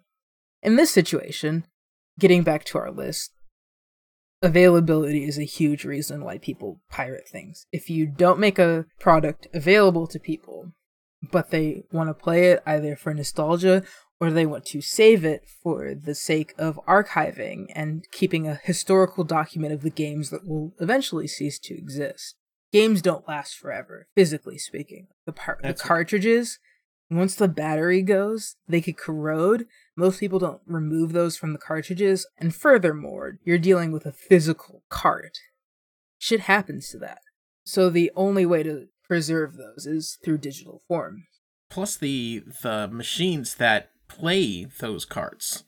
in 0.62 0.76
this 0.76 0.92
situation, 0.92 1.66
getting 2.16 2.44
back 2.44 2.62
to 2.66 2.78
our 2.78 2.92
list, 2.92 3.32
availability 4.46 5.24
is 5.24 5.38
a 5.38 5.44
huge 5.44 5.84
reason 5.84 6.24
why 6.24 6.38
people 6.38 6.80
pirate 6.88 7.28
things. 7.28 7.66
If 7.72 7.90
you 7.90 8.06
don't 8.06 8.38
make 8.38 8.58
a 8.58 8.86
product 9.00 9.48
available 9.52 10.06
to 10.06 10.20
people, 10.20 10.72
but 11.32 11.50
they 11.50 11.82
want 11.90 12.08
to 12.08 12.14
play 12.14 12.50
it 12.52 12.62
either 12.64 12.94
for 12.94 13.12
nostalgia 13.12 13.82
or 14.20 14.30
they 14.30 14.46
want 14.46 14.64
to 14.66 14.80
save 14.80 15.24
it 15.24 15.42
for 15.62 15.94
the 15.94 16.14
sake 16.14 16.54
of 16.56 16.80
archiving 16.88 17.66
and 17.74 18.06
keeping 18.12 18.46
a 18.46 18.60
historical 18.62 19.24
document 19.24 19.74
of 19.74 19.82
the 19.82 19.90
games 19.90 20.30
that 20.30 20.46
will 20.46 20.72
eventually 20.80 21.26
cease 21.26 21.58
to 21.58 21.76
exist. 21.76 22.36
Games 22.72 23.02
don't 23.02 23.28
last 23.28 23.56
forever, 23.56 24.06
physically 24.14 24.58
speaking. 24.58 25.08
The, 25.26 25.32
par- 25.32 25.58
the 25.62 25.74
cartridges, 25.74 26.58
once 27.10 27.34
the 27.34 27.48
battery 27.48 28.02
goes, 28.02 28.56
they 28.68 28.80
could 28.80 28.96
corrode. 28.96 29.66
Most 29.96 30.20
people 30.20 30.38
don't 30.38 30.60
remove 30.66 31.12
those 31.12 31.36
from 31.36 31.52
the 31.52 31.58
cartridges, 31.58 32.26
and 32.38 32.54
furthermore, 32.54 33.38
you're 33.44 33.58
dealing 33.58 33.92
with 33.92 34.04
a 34.06 34.12
physical 34.12 34.82
cart. 34.90 35.38
Shit 36.18 36.40
happens 36.40 36.88
to 36.90 36.98
that. 36.98 37.18
So 37.64 37.88
the 37.90 38.12
only 38.14 38.44
way 38.46 38.62
to 38.62 38.88
preserve 39.04 39.54
those 39.56 39.86
is 39.86 40.18
through 40.24 40.38
digital 40.38 40.82
form. 40.88 41.24
plus 41.70 41.96
the 41.96 42.42
the 42.62 42.88
machines 42.88 43.54
that 43.56 43.90
play 44.08 44.64
those 44.80 45.04
cards 45.04 45.64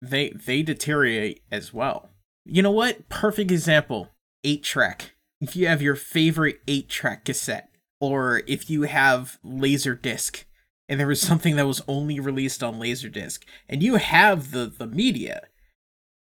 they 0.00 0.30
they 0.30 0.62
deteriorate 0.62 1.42
as 1.50 1.72
well 1.74 2.08
you 2.44 2.62
know 2.62 2.70
what 2.70 3.08
perfect 3.10 3.50
example 3.50 4.08
8 4.44 4.62
track 4.62 5.14
if 5.40 5.54
you 5.56 5.66
have 5.68 5.80
your 5.82 5.94
favorite 5.96 6.60
8 6.68 6.88
track 6.88 7.24
cassette 7.26 7.68
or 8.00 8.42
if 8.46 8.68
you 8.70 8.82
have 8.82 9.38
laser 9.42 9.94
disc 9.94 10.44
and 10.92 11.00
there 11.00 11.06
was 11.06 11.20
something 11.20 11.56
that 11.56 11.66
was 11.66 11.82
only 11.88 12.20
released 12.20 12.62
on 12.62 12.78
laserdisc 12.78 13.40
and 13.68 13.82
you 13.82 13.96
have 13.96 14.50
the 14.50 14.66
the 14.66 14.86
media 14.86 15.48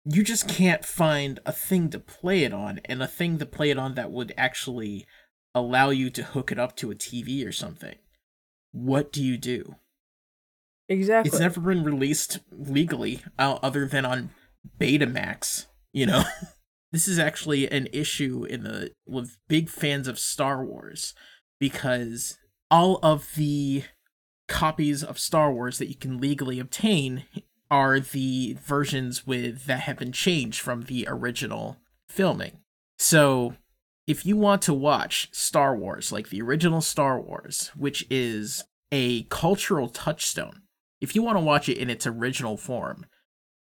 you 0.06 0.24
just 0.24 0.48
can't 0.48 0.86
find 0.86 1.40
a 1.46 1.52
thing 1.52 1.90
to 1.90 2.00
play 2.00 2.44
it 2.44 2.54
on 2.54 2.80
and 2.86 3.02
a 3.02 3.08
thing 3.08 3.40
to 3.40 3.46
play 3.46 3.72
it 3.72 3.80
on 3.80 3.96
that 3.96 4.12
would 4.12 4.34
actually 4.38 5.08
allow 5.56 5.90
you 5.90 6.10
to 6.12 6.24
hook 6.24 6.52
it 6.52 6.60
up 6.60 6.76
to 6.76 6.92
a 6.92 6.96
TV 6.96 7.46
or 7.48 7.52
something. 7.52 7.96
What 8.72 9.12
do 9.12 9.24
you 9.24 9.38
do? 9.38 9.76
Exactly. 10.88 11.30
It's 11.30 11.40
never 11.40 11.60
been 11.60 11.84
released 11.84 12.40
legally 12.52 13.24
uh, 13.40 13.58
other 13.64 13.88
than 13.88 14.06
on 14.06 14.30
Betamax, 14.80 15.66
you 15.92 16.06
know. 16.06 16.24
this 16.92 17.08
is 17.08 17.18
actually 17.18 17.68
an 17.72 17.88
issue 17.92 18.46
in 18.48 18.64
the 18.64 18.92
with 19.08 19.38
big 19.48 19.70
fans 19.70 20.08
of 20.08 20.20
Star 20.20 20.64
Wars 20.64 21.16
because 21.60 22.38
all 22.70 23.00
of 23.02 23.34
the 23.36 23.84
copies 24.48 25.04
of 25.04 25.20
Star 25.20 25.52
Wars 25.52 25.78
that 25.78 25.88
you 25.88 25.96
can 25.96 26.20
legally 26.20 26.60
obtain 26.60 27.26
are 27.72 28.00
the 28.00 28.58
versions 28.62 29.26
with 29.26 29.66
that 29.66 29.82
have 29.82 29.98
been 29.98 30.12
changed 30.12 30.62
from 30.62 30.84
the 30.84 31.06
original 31.10 31.78
filming. 32.08 32.60
So, 32.98 33.56
if 34.08 34.26
you 34.26 34.38
want 34.38 34.62
to 34.64 34.74
watch 34.74 35.30
Star 35.34 35.76
Wars, 35.76 36.12
like 36.12 36.30
the 36.30 36.42
original 36.42 36.82
Star 36.82 37.20
Wars, 37.20 37.72
which 37.76 38.06
is 38.10 38.64
a 38.92 39.24
cultural 39.24 39.90
touchstone, 39.90 40.62
if 41.02 41.16
you 41.16 41.24
want 41.24 41.38
to 41.38 41.44
watch 41.44 41.68
it 41.68 41.78
in 41.78 41.90
its 41.90 42.06
original 42.06 42.56
form, 42.56 43.06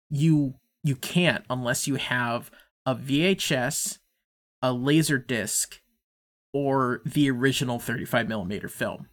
you 0.10 0.55
you 0.84 0.96
can't 0.96 1.44
unless 1.50 1.88
you 1.88 1.96
have 1.96 2.51
a 2.86 2.96
VHS, 2.96 3.98
a 4.62 4.72
laser 4.72 5.17
disc, 5.17 5.82
or 6.53 7.01
the 7.05 7.29
original 7.32 7.79
35 7.79 8.27
millimeter 8.27 8.67
film. 8.67 9.08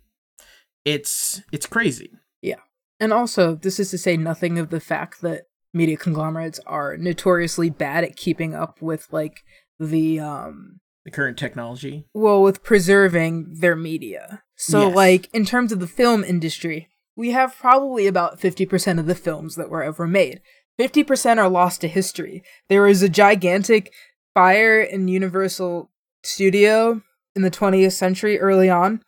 It's 0.85 1.43
it's 1.53 1.67
crazy. 1.67 2.11
Yeah. 2.41 2.61
And 3.01 3.13
also, 3.13 3.55
this 3.55 3.81
is 3.81 3.91
to 3.91 3.99
say 3.99 4.17
nothing 4.17 4.59
of 4.59 4.71
the 4.71 4.81
fact 4.81 5.21
that 5.23 5.43
media 5.75 5.97
conglomerates 5.97 6.61
are 6.67 6.97
notoriously 6.97 7.71
bad 7.71 8.05
at 8.05 8.17
keeping 8.17 8.55
up 8.55 8.81
with 8.83 9.07
like 9.13 9.43
the 9.81 10.21
um 10.21 10.81
The 11.05 11.11
current 11.11 11.39
technology. 11.39 12.07
well 12.15 12.43
with 12.43 12.63
preserving 12.63 13.57
their 13.61 13.77
media. 13.77 14.43
So 14.57 14.89
Yes. 14.89 14.97
like 14.97 15.29
in 15.35 15.45
terms 15.45 15.73
of 15.73 15.81
the 15.81 15.87
film 15.87 16.23
industry, 16.25 16.89
we 17.17 17.31
have 17.33 17.57
probably 17.59 18.07
about 18.07 18.41
50% 18.41 18.99
of 18.99 19.07
the 19.07 19.15
films 19.15 19.55
that 19.57 19.69
were 19.71 19.83
ever 19.83 20.07
made. 20.07 20.41
50% 20.79 21.39
are 21.39 21.49
lost 21.49 21.81
to 21.83 21.89
history. 21.89 22.43
There 22.69 22.83
was 22.83 23.03
a 23.03 23.09
gigantic 23.09 23.93
fire 24.35 24.81
in 24.81 25.09
Universal 25.09 25.91
Studio 26.25 27.03
in 27.37 27.43
the 27.43 27.51
20th 27.51 27.93
century 27.93 28.39
early 28.41 28.71
on, 28.71 29.03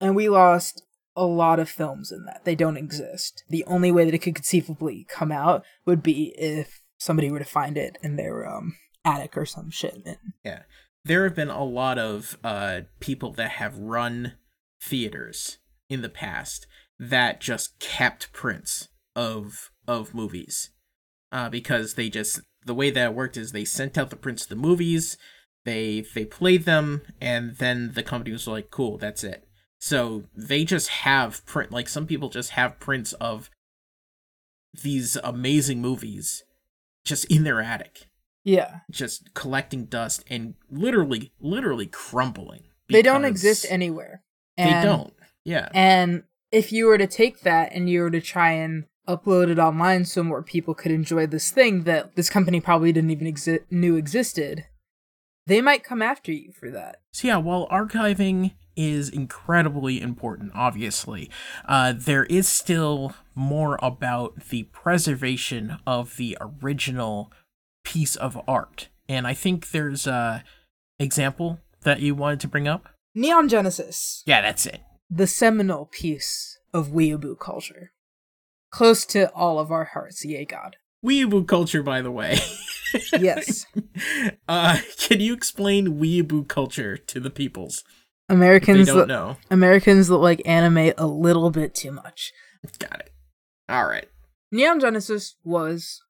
and 0.00 0.14
we 0.14 0.28
lost 0.28 0.82
a 1.20 1.24
lot 1.24 1.60
of 1.60 1.68
films 1.68 2.10
in 2.10 2.24
that. 2.24 2.46
They 2.46 2.54
don't 2.54 2.78
exist. 2.78 3.44
The 3.50 3.62
only 3.66 3.92
way 3.92 4.06
that 4.06 4.14
it 4.14 4.20
could 4.20 4.34
conceivably 4.34 5.06
come 5.08 5.30
out 5.30 5.62
would 5.84 6.02
be 6.02 6.34
if 6.38 6.80
somebody 6.98 7.30
were 7.30 7.38
to 7.38 7.44
find 7.44 7.76
it 7.76 7.98
in 8.02 8.16
their 8.16 8.48
um 8.48 8.76
attic 9.04 9.36
or 9.36 9.44
some 9.44 9.70
shit. 9.70 10.02
Yeah. 10.42 10.62
There 11.04 11.24
have 11.24 11.34
been 11.34 11.50
a 11.50 11.62
lot 11.62 11.98
of 11.98 12.38
uh 12.42 12.82
people 13.00 13.32
that 13.32 13.52
have 13.52 13.76
run 13.76 14.32
theaters 14.82 15.58
in 15.90 16.00
the 16.00 16.08
past 16.08 16.66
that 16.98 17.42
just 17.42 17.78
kept 17.78 18.32
prints 18.32 18.88
of 19.14 19.70
of 19.86 20.14
movies. 20.14 20.70
Uh 21.30 21.50
because 21.50 21.94
they 21.94 22.08
just 22.08 22.40
the 22.64 22.74
way 22.74 22.90
that 22.90 23.10
it 23.10 23.14
worked 23.14 23.36
is 23.36 23.52
they 23.52 23.66
sent 23.66 23.98
out 23.98 24.08
the 24.08 24.16
prints 24.16 24.44
of 24.44 24.48
the 24.48 24.56
movies, 24.56 25.18
they 25.66 26.02
they 26.14 26.24
played 26.24 26.64
them 26.64 27.02
and 27.20 27.56
then 27.56 27.92
the 27.92 28.02
company 28.02 28.32
was 28.32 28.46
like, 28.46 28.70
"Cool, 28.70 28.96
that's 28.96 29.22
it." 29.22 29.46
So 29.80 30.24
they 30.36 30.64
just 30.64 30.88
have 30.88 31.44
print 31.46 31.72
like 31.72 31.88
some 31.88 32.06
people 32.06 32.28
just 32.28 32.50
have 32.50 32.78
prints 32.78 33.12
of 33.14 33.50
these 34.82 35.16
amazing 35.24 35.80
movies 35.80 36.44
just 37.04 37.24
in 37.26 37.44
their 37.44 37.60
attic 37.60 38.06
yeah. 38.44 38.80
just 38.90 39.34
collecting 39.34 39.86
dust 39.86 40.24
and 40.28 40.54
literally 40.70 41.32
literally 41.40 41.86
crumbling 41.86 42.64
They 42.88 43.02
don't 43.02 43.24
exist 43.24 43.66
anywhere. 43.68 44.22
they 44.56 44.70
don't 44.82 45.12
yeah 45.44 45.68
And 45.72 46.22
if 46.52 46.72
you 46.72 46.86
were 46.86 46.98
to 46.98 47.06
take 47.06 47.40
that 47.40 47.72
and 47.72 47.88
you 47.90 48.02
were 48.02 48.10
to 48.10 48.20
try 48.20 48.52
and 48.52 48.84
upload 49.08 49.48
it 49.50 49.58
online 49.58 50.04
so 50.04 50.22
more 50.22 50.42
people 50.42 50.74
could 50.74 50.92
enjoy 50.92 51.26
this 51.26 51.50
thing 51.50 51.82
that 51.84 52.14
this 52.14 52.30
company 52.30 52.60
probably 52.60 52.92
didn't 52.92 53.10
even 53.10 53.26
exi- 53.26 53.64
knew 53.70 53.96
existed, 53.96 54.66
they 55.46 55.60
might 55.60 55.82
come 55.82 56.00
after 56.02 56.30
you 56.32 56.52
for 56.52 56.70
that. 56.70 57.00
so 57.12 57.26
yeah 57.26 57.38
while 57.38 57.66
archiving 57.68 58.52
is 58.80 59.08
incredibly 59.10 60.00
important 60.00 60.52
obviously. 60.54 61.30
Uh, 61.66 61.92
there 61.96 62.24
is 62.24 62.48
still 62.48 63.14
more 63.34 63.78
about 63.82 64.48
the 64.48 64.62
preservation 64.64 65.76
of 65.86 66.16
the 66.16 66.36
original 66.40 67.30
piece 67.84 68.16
of 68.16 68.40
art. 68.48 68.88
And 69.08 69.26
i 69.26 69.34
think 69.34 69.70
there's 69.70 70.06
a 70.06 70.44
example 70.98 71.58
that 71.82 72.00
you 72.00 72.14
wanted 72.14 72.40
to 72.40 72.48
bring 72.48 72.68
up? 72.68 72.88
Neon 73.14 73.48
Genesis, 73.48 74.22
yeah 74.26 74.40
that's 74.40 74.66
it. 74.66 74.80
The 75.10 75.26
seminal 75.26 75.86
piece 75.86 76.58
of 76.72 76.88
weeaboo 76.88 77.38
culture. 77.38 77.92
Close 78.70 79.04
to 79.06 79.30
all 79.32 79.58
of 79.58 79.72
our 79.72 79.84
hearts, 79.84 80.24
yay 80.24 80.44
God. 80.44 80.76
weeaboo 81.04 81.46
culture 81.46 81.82
by 81.82 82.00
the 82.00 82.10
way. 82.10 82.38
Yes. 83.18 83.66
uh 84.48 84.78
can 84.98 85.20
you 85.20 85.32
explain 85.32 85.98
weeaboo 86.00 86.48
culture 86.48 86.96
to 86.96 87.20
the 87.20 87.30
peoples 87.30 87.84
they 88.30 88.36
Americans 88.36 88.86
don't 88.86 88.98
that, 88.98 89.08
know 89.08 89.36
Americans 89.50 90.08
that 90.08 90.16
like 90.16 90.40
anime 90.44 90.92
a 90.96 91.06
little 91.06 91.50
bit 91.50 91.74
too 91.74 91.90
much. 91.90 92.32
Got 92.78 93.00
it. 93.00 93.12
All 93.68 93.86
right. 93.86 94.06
Neon 94.52 94.80
Genesis 94.80 95.36
was 95.44 96.02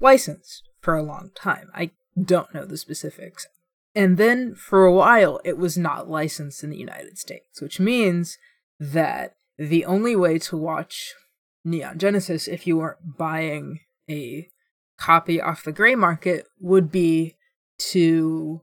licensed 0.00 0.68
for 0.80 0.96
a 0.96 1.02
long 1.02 1.30
time. 1.34 1.70
I 1.74 1.90
don't 2.20 2.52
know 2.54 2.64
the 2.64 2.76
specifics. 2.76 3.46
And 3.94 4.16
then 4.16 4.54
for 4.54 4.84
a 4.84 4.92
while, 4.92 5.40
it 5.44 5.56
was 5.56 5.78
not 5.78 6.10
licensed 6.10 6.64
in 6.64 6.70
the 6.70 6.78
United 6.78 7.18
States, 7.18 7.60
which 7.60 7.78
means 7.78 8.38
that 8.78 9.36
the 9.56 9.84
only 9.84 10.16
way 10.16 10.38
to 10.40 10.56
watch 10.56 11.14
Neon 11.64 11.98
Genesis, 11.98 12.48
if 12.48 12.66
you 12.66 12.76
weren't 12.76 13.16
buying 13.16 13.80
a 14.10 14.48
copy 14.98 15.40
off 15.40 15.64
the 15.64 15.72
gray 15.72 15.94
market, 15.94 16.46
would 16.60 16.90
be 16.90 17.36
to 17.78 18.62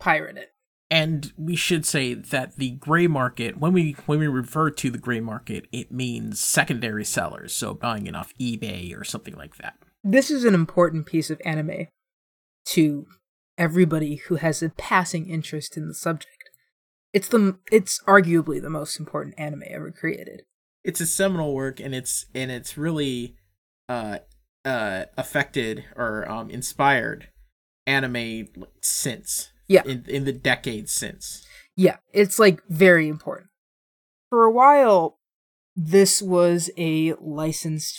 pirate 0.00 0.36
it. 0.36 0.52
And 0.92 1.32
we 1.38 1.56
should 1.56 1.86
say 1.86 2.12
that 2.12 2.56
the 2.56 2.72
gray 2.72 3.06
market, 3.06 3.56
when 3.56 3.72
we 3.72 3.96
when 4.04 4.18
we 4.18 4.26
refer 4.26 4.70
to 4.70 4.90
the 4.90 4.98
gray 4.98 5.20
market, 5.20 5.66
it 5.72 5.90
means 5.90 6.38
secondary 6.38 7.06
sellers, 7.06 7.54
so 7.54 7.72
buying 7.72 8.06
it 8.06 8.14
off 8.14 8.34
eBay 8.38 8.94
or 8.94 9.02
something 9.02 9.34
like 9.34 9.56
that. 9.56 9.78
This 10.04 10.30
is 10.30 10.44
an 10.44 10.52
important 10.52 11.06
piece 11.06 11.30
of 11.30 11.40
anime 11.46 11.86
to 12.66 13.06
everybody 13.56 14.16
who 14.16 14.34
has 14.34 14.62
a 14.62 14.68
passing 14.68 15.30
interest 15.30 15.78
in 15.78 15.88
the 15.88 15.94
subject. 15.94 16.50
It's 17.14 17.28
the 17.28 17.58
it's 17.70 18.02
arguably 18.06 18.60
the 18.60 18.68
most 18.68 19.00
important 19.00 19.34
anime 19.38 19.62
ever 19.68 19.90
created. 19.92 20.42
It's 20.84 21.00
a 21.00 21.06
seminal 21.06 21.54
work, 21.54 21.80
and 21.80 21.94
it's 21.94 22.26
and 22.34 22.50
it's 22.50 22.76
really 22.76 23.36
uh 23.88 24.18
uh 24.66 25.06
affected 25.16 25.86
or 25.96 26.30
um 26.30 26.50
inspired 26.50 27.30
anime 27.86 28.48
since 28.82 29.51
Yeah. 29.68 29.82
in 29.84 30.04
in 30.08 30.24
the 30.24 30.32
decades 30.32 30.92
since. 30.92 31.46
Yeah, 31.76 31.96
it's 32.12 32.38
like 32.38 32.60
very 32.68 33.08
important. 33.08 33.48
For 34.28 34.44
a 34.44 34.50
while, 34.50 35.18
this 35.74 36.20
was 36.22 36.70
a 36.76 37.14
licensed 37.20 37.98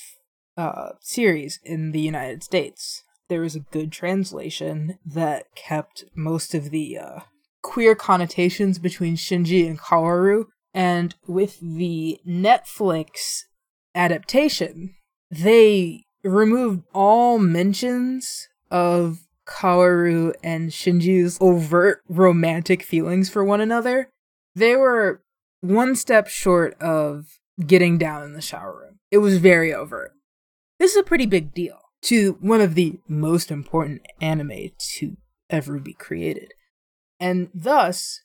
uh, 0.58 0.92
series 1.00 1.60
in 1.64 1.92
the 1.92 2.02
United 2.02 2.44
States. 2.44 3.04
There 3.30 3.42
was 3.42 3.56
a 3.56 3.62
good 3.62 3.92
translation 3.92 5.00
that 5.06 5.46
kept 5.56 6.06
most 6.16 6.54
of 6.54 6.70
the 6.70 6.98
uh, 6.98 7.20
queer 7.62 7.96
connotations 7.96 8.78
between 8.78 9.16
Shinji 9.16 9.68
and 9.68 9.80
Kaworu, 9.80 10.46
and 10.74 11.16
with 11.28 11.60
the 11.60 12.20
Netflix 12.28 13.44
adaptation, 13.96 14.96
they 15.32 16.06
removed 16.24 16.84
all 16.94 17.40
mentions 17.40 18.48
of 18.70 19.20
Kaworu 19.48 20.34
and 20.44 20.70
Shinji's 20.70 21.38
overt 21.42 22.02
romantic 22.08 22.84
feelings 22.84 23.30
for 23.30 23.44
one 23.44 23.62
another. 23.62 24.10
They 24.56 24.76
were 24.76 25.22
one 25.62 25.96
step 25.96 26.28
short 26.28 26.80
of 26.82 27.40
getting 27.66 27.98
down 27.98 28.24
in 28.24 28.34
the 28.34 28.42
shower 28.42 28.78
room. 28.78 29.00
It 29.12 29.20
was 29.20 29.38
very 29.38 29.74
overt. 29.74 30.12
This 30.80 30.92
is 30.92 30.98
a 30.98 31.04
pretty 31.04 31.26
big 31.26 31.54
deal 31.54 31.80
to 32.04 32.38
one 32.42 32.62
of 32.62 32.76
the 32.76 33.00
most 33.08 33.52
important 33.52 34.02
anime 34.22 34.72
to 34.98 35.18
ever 35.50 35.80
be 35.80 35.94
created. 35.94 36.54
And 37.20 37.50
thus, 37.54 38.22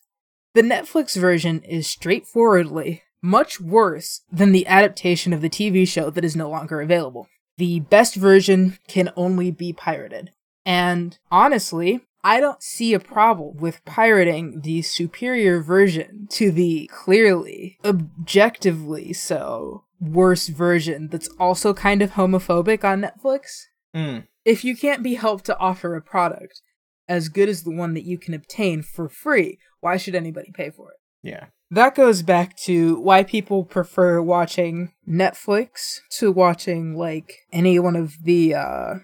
the 0.55 0.63
Netflix 0.63 1.17
version 1.17 1.63
is 1.63 1.87
straightforwardly 1.87 3.03
much 3.23 3.61
worse 3.61 4.23
than 4.31 4.53
the 4.53 4.67
adaptation 4.67 5.33
of 5.33 5.41
the 5.41 5.51
TV 5.51 5.87
show 5.87 6.11
that 6.11 6.25
is 6.25 6.37
no 6.37 6.49
longer 6.49 6.81
available. 6.81 7.29
The 7.59 7.81
best 7.81 8.15
version 8.15 8.79
can 8.89 9.13
only 9.17 9.51
be 9.51 9.73
pirated. 9.73 10.33
And 10.69 11.19
honestly, 11.31 12.03
I 12.23 12.41
don't 12.41 12.63
see 12.63 12.93
a 12.93 13.01
problem 13.01 13.57
with 13.57 13.83
pirating 13.87 14.61
the 14.61 14.83
superior 14.83 15.63
version 15.63 16.29
to 16.33 16.51
the 16.51 16.91
clearly, 16.93 17.79
objectively 17.83 19.15
so, 19.15 19.85
worse 19.99 20.49
version 20.49 21.09
that's 21.09 21.29
also 21.41 21.73
kind 21.73 22.03
of 22.03 22.13
homophobic 22.13 22.85
on 22.85 23.01
Netflix. 23.01 23.63
Mm. 23.97 24.27
if 24.45 24.67
you 24.67 24.77
can't 24.77 25.03
be 25.03 25.15
helped 25.15 25.47
to 25.47 25.59
offer 25.59 25.97
a 25.97 26.03
product 26.03 26.61
as 27.09 27.31
good 27.31 27.49
as 27.49 27.63
the 27.63 27.75
one 27.75 27.95
that 27.95 28.05
you 28.05 28.19
can 28.19 28.35
obtain 28.35 28.83
for 28.83 29.09
free, 29.09 29.59
why 29.81 29.97
should 29.97 30.15
anybody 30.15 30.53
pay 30.53 30.69
for 30.69 30.91
it? 30.91 30.99
Yeah. 31.23 31.47
That 31.71 31.95
goes 31.95 32.21
back 32.21 32.59
to 32.65 33.01
why 33.01 33.23
people 33.23 33.65
prefer 33.65 34.21
watching 34.21 34.93
Netflix 35.09 36.01
to 36.19 36.31
watching 36.31 36.95
like 36.95 37.39
any 37.51 37.79
one 37.79 37.97
of 37.97 38.13
the 38.23 38.55
uh, 38.55 38.95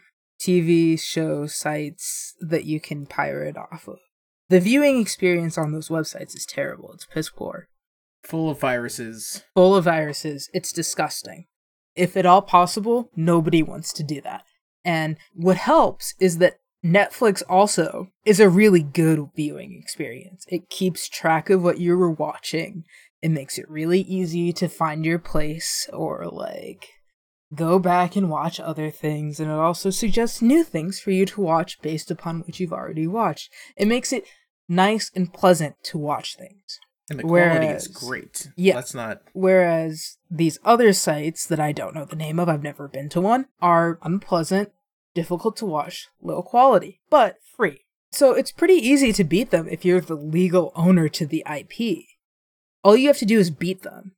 TV 0.44 1.00
show 1.00 1.46
sites 1.46 2.34
that 2.38 2.64
you 2.64 2.78
can 2.78 3.06
pirate 3.06 3.56
off 3.56 3.88
of. 3.88 3.96
The 4.50 4.60
viewing 4.60 5.00
experience 5.00 5.56
on 5.56 5.72
those 5.72 5.88
websites 5.88 6.36
is 6.36 6.44
terrible. 6.44 6.92
It's 6.92 7.06
piss 7.06 7.30
poor. 7.30 7.68
Full 8.24 8.50
of 8.50 8.60
viruses. 8.60 9.42
Full 9.54 9.74
of 9.74 9.84
viruses. 9.84 10.50
It's 10.52 10.70
disgusting. 10.70 11.46
If 11.96 12.14
at 12.14 12.26
all 12.26 12.42
possible, 12.42 13.08
nobody 13.16 13.62
wants 13.62 13.90
to 13.94 14.02
do 14.02 14.20
that. 14.20 14.42
And 14.84 15.16
what 15.32 15.56
helps 15.56 16.14
is 16.20 16.36
that 16.38 16.58
Netflix 16.84 17.42
also 17.48 18.08
is 18.26 18.38
a 18.38 18.50
really 18.50 18.82
good 18.82 19.30
viewing 19.34 19.80
experience. 19.82 20.44
It 20.48 20.68
keeps 20.68 21.08
track 21.08 21.48
of 21.48 21.62
what 21.62 21.78
you 21.78 21.96
were 21.96 22.10
watching. 22.10 22.84
It 23.22 23.30
makes 23.30 23.56
it 23.56 23.70
really 23.70 24.00
easy 24.00 24.52
to 24.52 24.68
find 24.68 25.06
your 25.06 25.18
place 25.18 25.88
or 25.90 26.26
like 26.26 26.90
go 27.54 27.78
back 27.78 28.16
and 28.16 28.30
watch 28.30 28.58
other 28.60 28.90
things 28.90 29.38
and 29.40 29.50
it 29.50 29.54
also 29.54 29.90
suggests 29.90 30.40
new 30.42 30.64
things 30.64 31.00
for 31.00 31.10
you 31.10 31.26
to 31.26 31.40
watch 31.40 31.80
based 31.82 32.10
upon 32.10 32.40
what 32.40 32.58
you've 32.60 32.72
already 32.72 33.06
watched. 33.06 33.52
It 33.76 33.86
makes 33.88 34.12
it 34.12 34.24
nice 34.68 35.10
and 35.14 35.32
pleasant 35.32 35.76
to 35.84 35.98
watch 35.98 36.36
things. 36.36 36.78
And 37.10 37.18
the 37.18 37.24
quality 37.24 37.66
Whereas- 37.66 37.86
is 37.86 37.88
great. 37.96 38.48
yeah. 38.56 38.76
Let's 38.76 38.94
not 38.94 39.22
Whereas 39.34 40.16
these 40.30 40.58
other 40.64 40.92
sites 40.92 41.46
that 41.46 41.60
I 41.60 41.72
don't 41.72 41.94
know 41.94 42.06
the 42.06 42.16
name 42.16 42.38
of, 42.38 42.48
I've 42.48 42.62
never 42.62 42.88
been 42.88 43.08
to 43.10 43.20
one, 43.20 43.46
are 43.60 43.98
unpleasant, 44.02 44.72
difficult 45.14 45.56
to 45.58 45.66
watch, 45.66 46.08
low 46.22 46.42
quality, 46.42 47.00
but 47.10 47.36
free. 47.56 47.84
So 48.10 48.32
it's 48.32 48.52
pretty 48.52 48.74
easy 48.74 49.12
to 49.12 49.24
beat 49.24 49.50
them 49.50 49.68
if 49.68 49.84
you're 49.84 50.00
the 50.00 50.14
legal 50.14 50.72
owner 50.74 51.08
to 51.10 51.26
the 51.26 51.44
IP. 51.46 52.06
All 52.82 52.96
you 52.96 53.08
have 53.08 53.18
to 53.18 53.26
do 53.26 53.38
is 53.38 53.50
beat 53.50 53.82
them. 53.82 54.12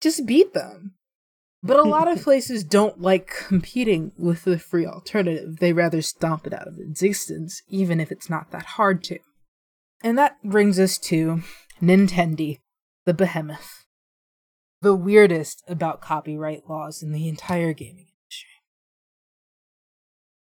Just 0.00 0.26
beat 0.26 0.52
them. 0.54 0.94
But 1.62 1.78
a 1.78 1.82
lot 1.82 2.08
of 2.08 2.22
places 2.22 2.62
don't 2.64 3.00
like 3.00 3.26
competing 3.46 4.12
with 4.16 4.44
the 4.44 4.58
free 4.58 4.86
alternative. 4.86 5.58
They 5.58 5.72
rather 5.72 6.02
stomp 6.02 6.46
it 6.46 6.52
out 6.54 6.68
of 6.68 6.78
existence, 6.78 7.62
even 7.68 8.00
if 8.00 8.12
it's 8.12 8.30
not 8.30 8.50
that 8.52 8.64
hard 8.64 9.02
to. 9.04 9.18
And 10.02 10.16
that 10.18 10.36
brings 10.44 10.78
us 10.78 10.98
to 10.98 11.42
Nintendo, 11.82 12.58
the 13.04 13.14
behemoth. 13.14 13.84
The 14.80 14.94
weirdest 14.94 15.64
about 15.66 16.00
copyright 16.00 16.68
laws 16.68 17.02
in 17.02 17.10
the 17.10 17.28
entire 17.28 17.72
gaming 17.72 18.06
industry. 18.22 18.50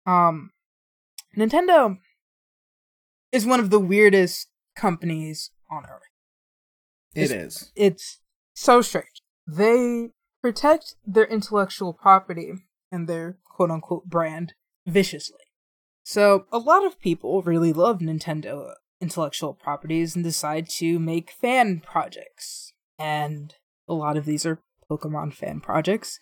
Um, 0.05 0.51
Nintendo 1.37 1.97
is 3.33 3.45
one 3.45 3.59
of 3.59 3.69
the 3.69 3.79
weirdest 3.79 4.47
companies 4.75 5.51
on 5.69 5.83
earth. 5.85 6.01
It 7.13 7.23
It's- 7.23 7.45
is. 7.63 7.71
It's 7.75 8.19
so 8.53 8.81
strange. 8.81 9.21
They 9.45 10.11
protect 10.41 10.95
their 11.05 11.25
intellectual 11.25 11.93
property 11.93 12.53
and 12.91 13.07
their 13.07 13.37
quote 13.45 13.71
unquote 13.71 14.05
brand 14.05 14.53
viciously. 14.85 15.37
So, 16.03 16.45
a 16.51 16.57
lot 16.57 16.85
of 16.85 16.99
people 16.99 17.41
really 17.43 17.71
love 17.73 17.99
Nintendo 17.99 18.73
intellectual 18.99 19.53
properties 19.53 20.15
and 20.15 20.23
decide 20.23 20.69
to 20.69 20.99
make 20.99 21.31
fan 21.31 21.79
projects. 21.79 22.73
And 22.99 23.53
a 23.87 23.93
lot 23.93 24.17
of 24.17 24.25
these 24.25 24.45
are 24.45 24.61
Pokemon 24.89 25.33
fan 25.33 25.59
projects. 25.59 26.19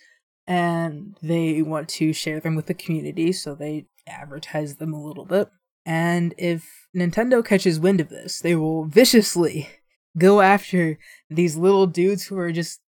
And 0.47 1.15
they 1.21 1.61
want 1.61 1.89
to 1.89 2.11
share 2.13 2.39
them 2.39 2.55
with 2.55 2.65
the 2.65 2.73
community, 2.73 3.31
so 3.31 3.53
they 3.53 3.85
advertise 4.07 4.77
them 4.77 4.93
a 4.93 5.03
little 5.03 5.25
bit. 5.25 5.49
And 5.85 6.33
if 6.37 6.87
Nintendo 6.95 7.45
catches 7.45 7.79
wind 7.79 8.01
of 8.01 8.09
this, 8.09 8.39
they 8.39 8.55
will 8.55 8.85
viciously 8.85 9.69
go 10.17 10.41
after 10.41 10.97
these 11.29 11.55
little 11.55 11.85
dudes 11.85 12.25
who 12.25 12.37
are 12.37 12.51
just 12.51 12.81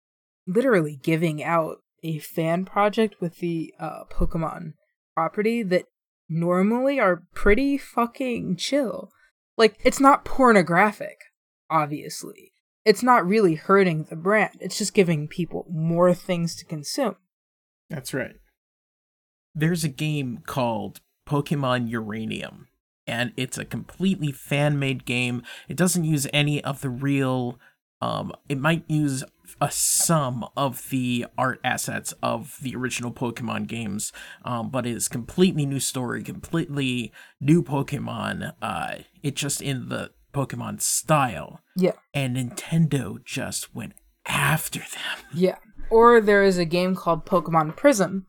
literally 0.48 1.00
giving 1.02 1.44
out 1.44 1.78
a 2.04 2.20
fan 2.20 2.66
project 2.66 3.16
with 3.22 3.38
the 3.40 3.74
uh, 3.80 4.04
Pokemon 4.12 4.74
property 5.16 5.64
that 5.64 5.86
normally 6.28 7.00
are 7.00 7.24
pretty 7.34 7.78
fucking 7.78 8.56
chill. 8.56 9.12
Like, 9.58 9.78
it's 9.84 10.00
not 10.00 10.26
pornographic, 10.26 11.18
obviously. 11.70 12.54
It's 12.84 13.04
not 13.04 13.28
really 13.28 13.56
hurting 13.56 14.06
the 14.10 14.16
brand. 14.16 14.58
It's 14.60 14.78
just 14.78 14.94
giving 14.94 15.28
people 15.28 15.68
more 15.70 16.14
things 16.14 16.56
to 16.56 16.66
consume. 16.66 17.18
That's 17.90 18.14
right. 18.14 18.36
There's 19.54 19.84
a 19.84 19.90
game 19.90 20.40
called 20.48 21.02
Pokemon 21.28 21.90
Uranium, 21.90 22.70
and 23.06 23.34
it's 23.38 23.58
a 23.58 23.66
completely 23.66 24.32
fan 24.32 24.80
made 24.80 25.06
game. 25.06 25.44
It 25.68 25.78
doesn't 25.78 26.06
use 26.06 26.26
any 26.34 26.64
of 26.64 26.82
the 26.82 26.90
real, 26.90 27.60
um, 28.02 28.32
it 28.50 28.58
might 28.58 28.86
use 28.88 29.24
a 29.60 29.72
sum 29.72 30.46
of 30.56 30.90
the 30.90 31.26
art 31.38 31.60
assets 31.64 32.14
of 32.24 32.58
the 32.62 32.76
original 32.76 33.12
Pokemon 33.12 33.68
games, 33.68 34.12
um, 34.46 34.70
but 34.70 34.86
it's 34.86 35.08
completely 35.08 35.66
new 35.66 35.80
story, 35.80 36.24
completely 36.24 37.12
new 37.40 37.64
Pokemon. 37.64 38.54
Uh, 38.62 38.96
it's 39.24 39.42
just 39.42 39.62
in 39.62 39.90
the 39.90 40.12
Pokemon 40.34 40.80
style, 40.82 41.60
Yeah. 41.76 41.94
and 42.14 42.38
Nintendo 42.38 43.24
just 43.24 43.76
went 43.76 43.94
after 44.26 44.80
them. 44.80 45.26
Yeah. 45.34 45.58
Or 45.90 46.22
there 46.22 46.44
is 46.44 46.58
a 46.58 46.66
game 46.66 46.96
called 46.96 47.26
Pokemon 47.26 47.76
Prism, 47.76 48.28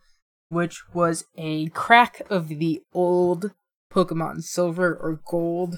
which 0.49 0.83
was 0.93 1.25
a 1.37 1.69
crack 1.69 2.23
of 2.29 2.49
the 2.49 2.83
old 2.93 3.53
Pokemon 3.93 4.43
Silver 4.43 4.97
or 4.97 5.21
Gold 5.27 5.77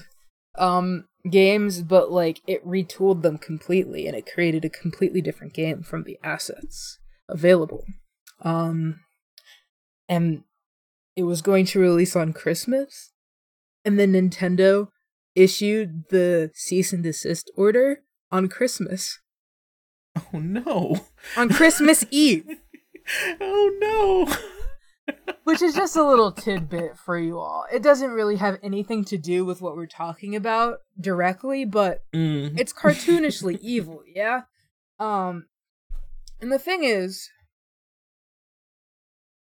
um 0.57 1.05
games, 1.29 1.81
but 1.81 2.11
like 2.11 2.41
it 2.47 2.65
retooled 2.65 3.21
them 3.21 3.37
completely 3.37 4.07
and 4.07 4.15
it 4.15 4.31
created 4.31 4.65
a 4.65 4.69
completely 4.69 5.21
different 5.21 5.53
game 5.53 5.83
from 5.83 6.03
the 6.03 6.17
assets 6.23 6.99
available. 7.27 7.85
Um 8.41 8.99
and 10.07 10.43
it 11.15 11.23
was 11.23 11.41
going 11.41 11.65
to 11.67 11.79
release 11.79 12.15
on 12.15 12.33
Christmas 12.33 13.11
and 13.83 13.99
then 13.99 14.13
Nintendo 14.13 14.89
issued 15.35 16.05
the 16.09 16.51
cease 16.53 16.93
and 16.93 17.03
desist 17.03 17.51
order 17.55 18.01
on 18.31 18.47
Christmas. 18.47 19.19
Oh 20.33 20.39
no! 20.39 21.07
On 21.35 21.49
Christmas 21.49 22.05
Eve. 22.11 22.45
oh 23.41 23.71
no! 23.79 24.54
Which 25.43 25.61
is 25.61 25.75
just 25.75 25.95
a 25.95 26.03
little 26.03 26.31
tidbit 26.31 26.97
for 26.97 27.17
you 27.19 27.39
all. 27.39 27.65
It 27.71 27.83
doesn't 27.83 28.09
really 28.11 28.37
have 28.37 28.57
anything 28.63 29.05
to 29.05 29.17
do 29.17 29.45
with 29.45 29.61
what 29.61 29.75
we're 29.75 29.85
talking 29.85 30.35
about 30.35 30.79
directly, 30.99 31.65
but 31.65 32.03
Mm. 32.13 32.59
it's 32.59 32.73
cartoonishly 32.73 33.59
evil, 33.61 34.01
yeah? 34.07 34.41
Um 34.99 35.45
and 36.41 36.51
the 36.51 36.59
thing 36.59 36.83
is 36.83 37.29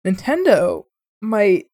Nintendo 0.06 0.86
might 1.22 1.66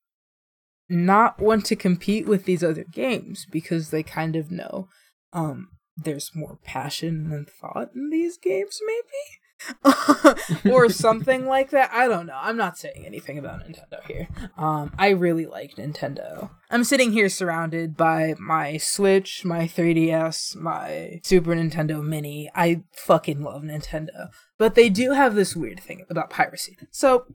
not 0.90 1.40
want 1.40 1.66
to 1.66 1.76
compete 1.76 2.28
with 2.28 2.46
these 2.46 2.64
other 2.64 2.84
games 2.84 3.46
because 3.50 3.90
they 3.92 4.04
kind 4.04 4.36
of 4.36 4.52
know 4.52 4.90
um 5.34 5.70
there's 5.96 6.32
more 6.36 6.60
passion 6.64 7.32
and 7.32 7.48
thought 7.50 7.90
in 7.96 8.10
these 8.10 8.38
games 8.38 8.80
maybe 8.86 9.40
or 10.72 10.90
something 10.90 11.46
like 11.46 11.72
that. 11.72 11.92
I 11.94 12.08
don't 12.08 12.26
know. 12.26 12.38
I'm 12.40 12.58
not 12.58 12.78
saying 12.78 13.04
anything 13.06 13.38
about 13.38 13.62
nintendo 13.62 14.04
here. 14.06 14.28
Um 14.58 14.94
i 14.98 15.10
really 15.10 15.46
like 15.46 15.76
nintendo. 15.76 16.50
I'm 16.70 16.84
sitting 16.84 17.12
here 17.12 17.30
surrounded 17.30 17.98
by 17.98 18.36
my 18.40 18.78
switch 18.78 19.46
my 19.46 19.68
3ds 19.68 20.56
my 20.56 21.20
super 21.24 21.56
nintendo 21.56 22.04
mini. 22.04 22.50
I 22.56 22.84
fucking 22.94 23.42
love 23.42 23.64
nintendo. 23.64 24.30
But 24.58 24.76
they 24.76 24.90
do 24.90 25.12
have 25.12 25.36
this 25.36 25.56
weird 25.56 25.80
thing 25.80 26.06
about 26.10 26.30
piracy. 26.30 26.78
So 26.92 27.26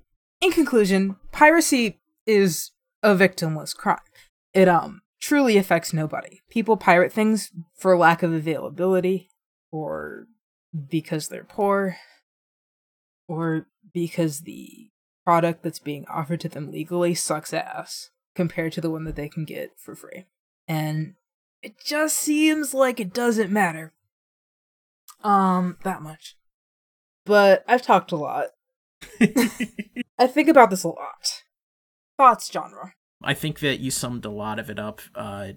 in 0.40 0.52
conclusion 0.52 1.16
piracy 1.32 2.00
is 2.26 2.72
a 3.02 3.14
victimless 3.14 3.74
crime. 3.74 3.98
It 4.52 4.68
um 4.68 5.02
truly 5.20 5.56
affects 5.56 5.92
nobody. 5.92 6.40
People 6.50 6.76
pirate 6.76 7.12
things 7.12 7.50
for 7.76 7.96
lack 7.96 8.22
of 8.22 8.32
availability, 8.32 9.30
or 9.70 10.26
because 10.88 11.28
they're 11.28 11.44
poor, 11.44 11.96
or 13.28 13.66
because 13.92 14.40
the 14.40 14.90
product 15.24 15.62
that's 15.62 15.78
being 15.78 16.04
offered 16.08 16.40
to 16.40 16.48
them 16.48 16.70
legally 16.70 17.14
sucks 17.14 17.52
ass 17.52 18.10
compared 18.34 18.72
to 18.72 18.80
the 18.80 18.90
one 18.90 19.04
that 19.04 19.16
they 19.16 19.28
can 19.28 19.44
get 19.44 19.72
for 19.76 19.94
free. 19.94 20.26
And 20.68 21.14
it 21.62 21.80
just 21.84 22.16
seems 22.18 22.74
like 22.74 23.00
it 23.00 23.12
doesn't 23.12 23.50
matter. 23.50 23.92
Um, 25.24 25.78
that 25.82 26.02
much. 26.02 26.36
But 27.24 27.64
I've 27.66 27.82
talked 27.82 28.12
a 28.12 28.16
lot. 28.16 28.48
I 30.18 30.26
think 30.26 30.48
about 30.48 30.70
this 30.70 30.84
a 30.84 30.88
lot. 30.88 31.42
Thoughts, 32.16 32.50
genre. 32.50 32.92
I 33.22 33.34
think 33.34 33.60
that 33.60 33.80
you 33.80 33.90
summed 33.90 34.24
a 34.24 34.30
lot 34.30 34.58
of 34.58 34.70
it 34.70 34.78
up, 34.78 35.00
uh, 35.14 35.52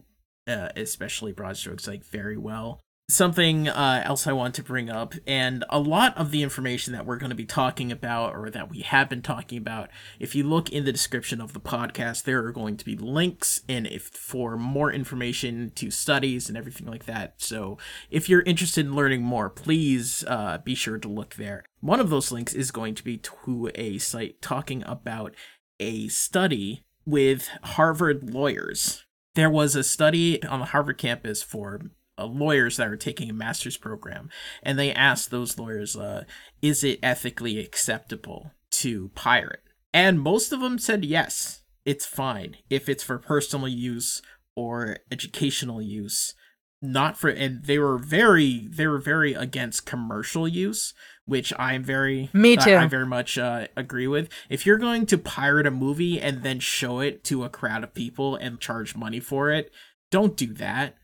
uh, 0.48 0.70
especially 0.76 1.32
broad 1.32 1.58
strokes, 1.58 1.88
like 1.88 2.04
very 2.04 2.38
well. 2.38 2.82
Something 3.10 3.68
uh, 3.68 4.04
else 4.06 4.28
I 4.28 4.32
want 4.32 4.56
to 4.56 4.64
bring 4.64 4.90
up, 4.90 5.16
and 5.28 5.66
a 5.70 5.80
lot 5.80 6.16
of 6.18 6.32
the 6.32 6.44
information 6.44 6.94
that 6.94 7.06
we're 7.06 7.18
going 7.18 7.32
to 7.32 7.36
be 7.36 7.46
talking 7.46 7.92
about, 7.92 8.36
or 8.36 8.50
that 8.50 8.70
we 8.70 8.82
have 8.82 9.10
been 9.10 9.22
talking 9.22 9.58
about, 9.58 9.90
if 10.20 10.36
you 10.36 10.44
look 10.44 10.70
in 10.70 10.86
the 10.86 10.92
description 10.92 11.42
of 11.42 11.54
the 11.54 11.60
podcast, 11.60 12.24
there 12.24 12.46
are 12.46 12.52
going 12.52 12.78
to 12.78 12.86
be 12.86 12.96
links 12.96 13.62
and 13.68 13.88
if 13.88 14.04
for 14.04 14.58
more 14.58 14.92
information 14.94 15.72
to 15.76 15.92
studies 15.92 16.48
and 16.48 16.58
everything 16.58 16.88
like 16.88 17.06
that. 17.06 17.34
So 17.38 17.78
if 18.12 18.30
you're 18.30 18.44
interested 18.44 18.86
in 18.86 18.96
learning 18.96 19.24
more, 19.24 19.50
please 19.50 20.24
uh, 20.28 20.60
be 20.60 20.76
sure 20.76 21.00
to 21.00 21.08
look 21.08 21.36
there. 21.36 21.66
One 21.82 22.00
of 22.00 22.10
those 22.10 22.32
links 22.32 22.54
is 22.54 22.72
going 22.72 22.96
to 22.96 23.04
be 23.04 23.18
to 23.18 23.72
a 23.76 23.98
site 23.98 24.42
talking 24.42 24.84
about 24.86 25.34
a 25.80 26.08
study 26.10 26.84
with 27.06 27.50
Harvard 27.64 28.34
lawyers. 28.34 29.06
There 29.36 29.50
was 29.50 29.76
a 29.76 29.84
study 29.84 30.44
on 30.44 30.60
the 30.60 30.68
Harvard 30.68 30.98
campus 30.98 31.42
for 31.42 31.82
uh, 32.20 32.26
lawyers 32.26 32.78
that 32.78 32.88
are 32.88 32.98
taking 32.98 33.30
a 33.30 33.34
master's 33.34 33.78
program, 33.78 34.30
and 34.62 34.78
they 34.78 34.94
asked 34.94 35.32
those 35.32 35.58
lawyers, 35.58 35.96
uh, 35.96 36.24
"Is 36.62 36.84
it 36.84 37.00
ethically 37.02 37.60
acceptable 37.60 38.52
to 38.72 39.10
pirate?" 39.16 39.64
And 39.94 40.20
most 40.20 40.52
of 40.52 40.60
them 40.60 40.78
said 40.78 41.06
yes, 41.06 41.62
it's 41.86 42.06
fine 42.06 42.58
if 42.70 42.88
it's 42.88 43.04
for 43.04 43.18
personal 43.18 43.68
use 43.68 44.22
or 44.56 44.98
educational 45.12 45.82
use 45.82 46.36
not 46.82 47.18
for 47.18 47.30
and 47.30 47.64
they 47.66 47.78
were 47.78 47.98
very 47.98 48.68
they 48.70 48.88
were 48.88 49.00
very 49.00 49.34
against 49.34 49.86
commercial 49.86 50.48
use 50.48 50.94
which 51.26 51.52
i'm 51.60 51.84
very 51.84 52.30
Me 52.34 52.56
too. 52.56 52.72
i, 52.72 52.84
I 52.84 52.88
very 52.88 53.06
much 53.06 53.38
uh, 53.38 53.68
agree 53.76 54.08
with 54.08 54.30
if 54.50 54.66
you're 54.66 54.78
going 54.78 55.06
to 55.08 55.18
pirate 55.18 55.68
a 55.68 55.72
movie 55.72 56.20
and 56.22 56.42
then 56.42 56.60
show 56.60 57.00
it 57.00 57.24
to 57.26 57.44
a 57.44 57.50
crowd 57.50 57.84
of 57.84 57.94
people 57.94 58.36
and 58.36 58.60
charge 58.60 58.96
money 58.96 59.20
for 59.20 59.52
it 59.52 59.72
don't 60.10 60.38
do 60.38 60.54
that 60.54 60.96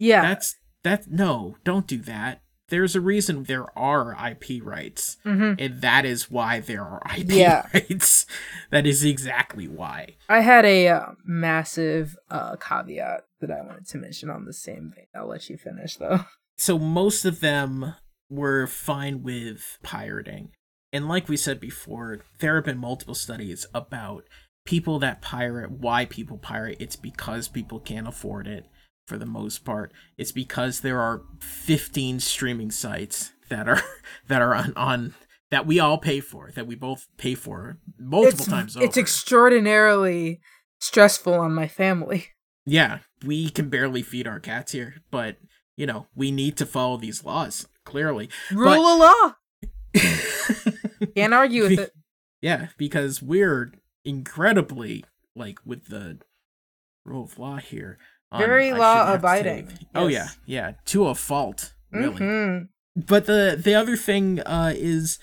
Yeah. 0.00 0.22
that's 0.22 0.56
that 0.82 1.10
no 1.10 1.56
don't 1.64 1.86
do 1.86 1.98
that 1.98 2.40
there's 2.68 2.94
a 2.96 3.00
reason 3.00 3.44
there 3.44 3.76
are 3.78 4.16
ip 4.30 4.44
rights 4.64 5.16
hmm 5.24 5.54
and 5.58 5.80
that 5.82 6.04
is 6.04 6.30
why 6.30 6.60
there 6.60 6.82
are 6.82 7.02
ip 7.16 7.28
Yeah. 7.30 7.66
rights 7.74 8.26
that 8.70 8.86
is 8.86 9.04
exactly 9.04 9.68
why 9.68 10.16
I 10.28 10.40
had 10.40 10.64
a 10.64 10.88
uh, 10.88 11.06
massive 11.24 12.16
uh, 12.30 12.56
caveat 12.56 13.24
that 13.40 13.50
I 13.50 13.60
wanted 13.62 13.86
to 13.88 13.98
mention 13.98 14.30
on 14.30 14.44
the 14.44 14.52
same 14.52 14.92
vein. 14.94 15.06
I'll 15.14 15.26
let 15.28 15.48
you 15.50 15.56
finish 15.56 15.96
though. 15.96 16.20
so 16.56 16.78
most 16.78 17.24
of 17.24 17.40
them 17.40 17.94
were 18.28 18.66
fine 18.66 19.22
with 19.22 19.78
pirating. 19.82 20.50
And 20.92 21.08
like 21.08 21.28
we 21.28 21.36
said 21.36 21.58
before, 21.60 22.20
there 22.38 22.54
have 22.56 22.64
been 22.64 22.78
multiple 22.78 23.14
studies 23.14 23.66
about 23.74 24.24
people 24.64 24.98
that 25.00 25.22
pirate, 25.22 25.70
why 25.72 26.04
people 26.04 26.38
pirate. 26.38 26.76
It's 26.80 26.96
because 26.96 27.48
people 27.48 27.80
can't 27.80 28.06
afford 28.08 28.46
it 28.46 28.66
for 29.10 29.18
the 29.18 29.26
most 29.26 29.64
part. 29.64 29.92
It's 30.16 30.30
because 30.30 30.80
there 30.80 31.00
are 31.00 31.22
15 31.40 32.20
streaming 32.20 32.70
sites 32.70 33.32
that 33.48 33.68
are 33.68 33.82
that 34.28 34.40
are 34.40 34.54
on, 34.54 34.72
on 34.76 35.14
that 35.50 35.66
we 35.66 35.80
all 35.80 35.98
pay 35.98 36.20
for, 36.20 36.52
that 36.54 36.68
we 36.68 36.76
both 36.76 37.08
pay 37.18 37.34
for 37.34 37.78
multiple 37.98 38.38
it's, 38.38 38.46
times 38.46 38.76
over. 38.76 38.86
It's 38.86 38.96
extraordinarily 38.96 40.40
stressful 40.78 41.34
on 41.34 41.52
my 41.52 41.66
family. 41.66 42.28
yeah, 42.64 43.00
we 43.26 43.50
can 43.50 43.68
barely 43.68 44.02
feed 44.02 44.28
our 44.28 44.38
cats 44.38 44.70
here, 44.70 45.02
but 45.10 45.38
you 45.76 45.86
know, 45.86 46.06
we 46.14 46.30
need 46.30 46.56
to 46.58 46.66
follow 46.66 46.96
these 46.96 47.24
laws, 47.24 47.66
clearly. 47.84 48.30
Rule 48.52 48.86
of 48.86 48.98
law. 49.00 49.34
Can't 51.16 51.34
argue 51.34 51.64
with 51.64 51.80
it. 51.80 51.90
Yeah, 52.40 52.68
because 52.78 53.20
we're 53.20 53.72
incredibly 54.04 55.04
like 55.34 55.58
with 55.66 55.88
the 55.88 56.18
rule 57.04 57.24
of 57.24 57.38
law 57.40 57.56
here. 57.56 57.98
Very 58.38 58.72
law 58.72 59.12
abiding. 59.14 59.68
say- 59.68 59.76
Oh 59.94 60.06
yeah, 60.06 60.28
yeah, 60.46 60.72
to 60.86 61.06
a 61.08 61.14
fault, 61.14 61.72
really. 61.90 62.20
Mhm. 62.20 62.68
But 62.96 63.26
the 63.26 63.60
the 63.62 63.74
other 63.74 63.96
thing 63.96 64.40
uh, 64.40 64.72
is 64.76 65.18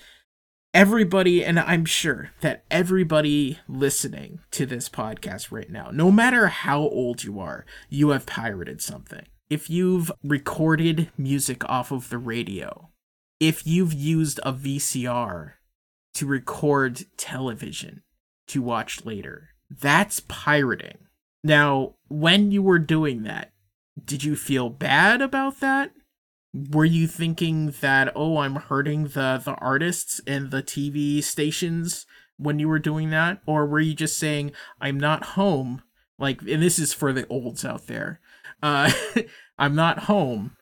everybody, 0.74 1.44
and 1.44 1.58
I'm 1.58 1.84
sure 1.84 2.30
that 2.40 2.64
everybody 2.70 3.58
listening 3.68 4.40
to 4.52 4.66
this 4.66 4.88
podcast 4.88 5.50
right 5.50 5.70
now, 5.70 5.90
no 5.92 6.10
matter 6.10 6.48
how 6.48 6.80
old 6.80 7.24
you 7.24 7.40
are, 7.40 7.64
you 7.88 8.10
have 8.10 8.26
pirated 8.26 8.82
something. 8.82 9.26
If 9.48 9.70
you've 9.70 10.12
recorded 10.22 11.10
music 11.16 11.68
off 11.68 11.90
of 11.90 12.10
the 12.10 12.18
radio, 12.18 12.90
if 13.40 13.66
you've 13.66 13.94
used 13.94 14.40
a 14.42 14.52
VCR 14.52 15.52
to 16.14 16.26
record 16.26 17.04
television 17.16 18.02
to 18.48 18.60
watch 18.60 19.04
later, 19.06 19.50
that's 19.70 20.20
pirating. 20.20 20.98
Now, 21.48 21.94
when 22.08 22.50
you 22.50 22.62
were 22.62 22.78
doing 22.78 23.22
that, 23.22 23.52
did 24.04 24.22
you 24.22 24.36
feel 24.36 24.68
bad 24.68 25.22
about 25.22 25.60
that? 25.60 25.92
Were 26.52 26.84
you 26.84 27.06
thinking 27.06 27.72
that 27.80 28.12
oh 28.14 28.36
I'm 28.36 28.56
hurting 28.56 29.04
the 29.04 29.40
the 29.42 29.54
artists 29.54 30.20
and 30.26 30.50
the 30.50 30.62
TV 30.62 31.24
stations 31.24 32.04
when 32.36 32.58
you 32.58 32.68
were 32.68 32.78
doing 32.78 33.08
that 33.10 33.40
or 33.46 33.64
were 33.64 33.80
you 33.80 33.94
just 33.94 34.18
saying 34.18 34.52
I'm 34.78 35.00
not 35.00 35.24
home 35.38 35.82
like 36.18 36.42
and 36.42 36.62
this 36.62 36.78
is 36.78 36.92
for 36.92 37.14
the 37.14 37.26
olds 37.28 37.64
out 37.64 37.86
there. 37.86 38.20
Uh 38.62 38.90
I'm 39.58 39.74
not 39.74 40.00
home 40.00 40.56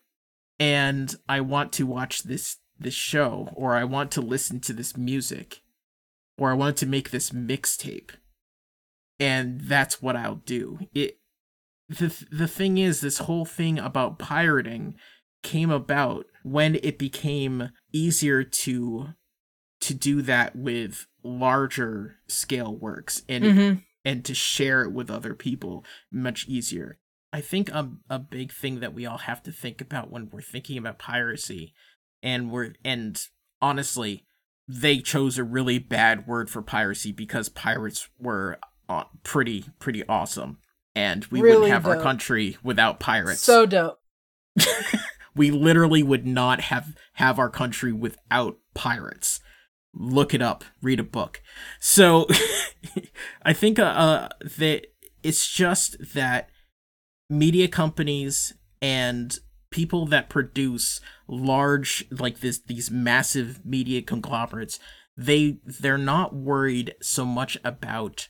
and 0.61 1.17
I 1.29 1.41
want 1.41 1.73
to 1.75 1.87
watch 1.87 2.23
this 2.23 2.59
this 2.79 2.95
show 2.95 3.49
or 3.55 3.75
I 3.75 3.83
want 3.83 4.13
to 4.13 4.21
listen 4.21 4.61
to 4.61 4.73
this 4.73 4.97
music 4.97 5.63
or 6.39 6.51
I 6.51 6.55
want 6.55 6.77
to 6.79 6.87
make 6.87 7.11
this 7.11 7.31
mixtape 7.31 8.11
and 9.21 9.61
that's 9.63 10.01
what 10.03 10.17
I'll 10.17 10.37
do. 10.37 10.79
It 10.95 11.19
the 11.89 12.13
the 12.31 12.49
thing 12.49 12.79
is 12.79 13.01
this 13.01 13.19
whole 13.19 13.45
thing 13.45 13.79
about 13.79 14.19
pirating 14.19 14.97
came 15.43 15.71
about 15.71 16.27
when 16.43 16.75
it 16.83 16.99
became 16.99 17.71
easier 17.93 18.43
to 18.43 19.09
to 19.81 19.95
do 19.95 20.23
that 20.23 20.57
with 20.57 21.07
larger 21.23 22.17
scale 22.29 22.75
works 22.75 23.23
and 23.29 23.45
Mhm. 23.45 23.85
and 24.05 24.25
to 24.25 24.35
share 24.35 24.83
it 24.83 24.93
with 24.93 25.11
other 25.11 25.35
people 25.35 25.85
much 26.11 26.47
easier. 26.49 26.99
I 27.33 27.41
think 27.41 27.69
a, 27.71 27.91
a 28.09 28.19
big 28.19 28.53
thing 28.53 28.81
that 28.81 28.95
we 28.95 29.05
all 29.05 29.19
have 29.19 29.43
to 29.45 29.53
think 29.53 29.81
about 29.81 30.11
when 30.11 30.31
we're 30.31 30.41
thinking 30.41 30.79
about 30.79 30.99
piracy 30.99 31.75
and 32.23 32.51
we're 32.51 32.73
and 32.85 33.21
honestly 33.61 34.25
they 34.67 34.99
chose 34.99 35.39
a 35.39 35.45
really 35.45 35.79
bad 35.79 36.27
word 36.27 36.51
for 36.51 36.63
piracy 36.63 37.13
because 37.13 37.49
pirates 37.49 38.09
were 38.19 38.59
pretty 39.23 39.67
pretty 39.79 40.05
awesome. 40.07 40.59
And 40.95 41.25
we 41.27 41.41
Really 41.41 41.57
wouldn't 41.57 41.73
have 41.73 41.87
our 41.87 42.01
country 42.01 42.57
without 42.63 43.01
pirates. 43.01 43.43
So 43.43 43.67
dope. 43.67 44.01
we 45.35 45.51
literally 45.51 46.03
would 46.03 46.27
not 46.27 46.63
have 46.63 46.97
have 47.15 47.39
our 47.39 47.51
country 47.51 47.93
without 47.93 48.59
pirates. 48.75 49.41
Look 49.93 50.35
it 50.35 50.43
up. 50.43 50.65
Read 50.83 51.01
a 51.01 51.05
book. 51.05 51.43
So 51.81 52.27
i 53.43 53.53
think 53.53 53.79
uh, 53.79 53.83
uh 53.83 54.29
that 54.59 54.87
it's 55.23 55.51
just 55.51 56.15
that 56.15 56.49
media 57.29 57.69
companies 57.69 58.55
and 58.81 59.39
people 59.71 60.07
that 60.07 60.29
produce 60.29 61.01
large 61.27 62.05
like 62.11 62.41
this 62.41 62.59
these 62.59 62.91
massive 62.91 63.65
media 63.65 64.01
conglomerates 64.01 64.79
they 65.17 65.59
they're 65.65 65.99
not 65.99 66.35
worried 66.35 66.95
so 67.03 67.25
much 67.25 67.59
about 67.65 68.29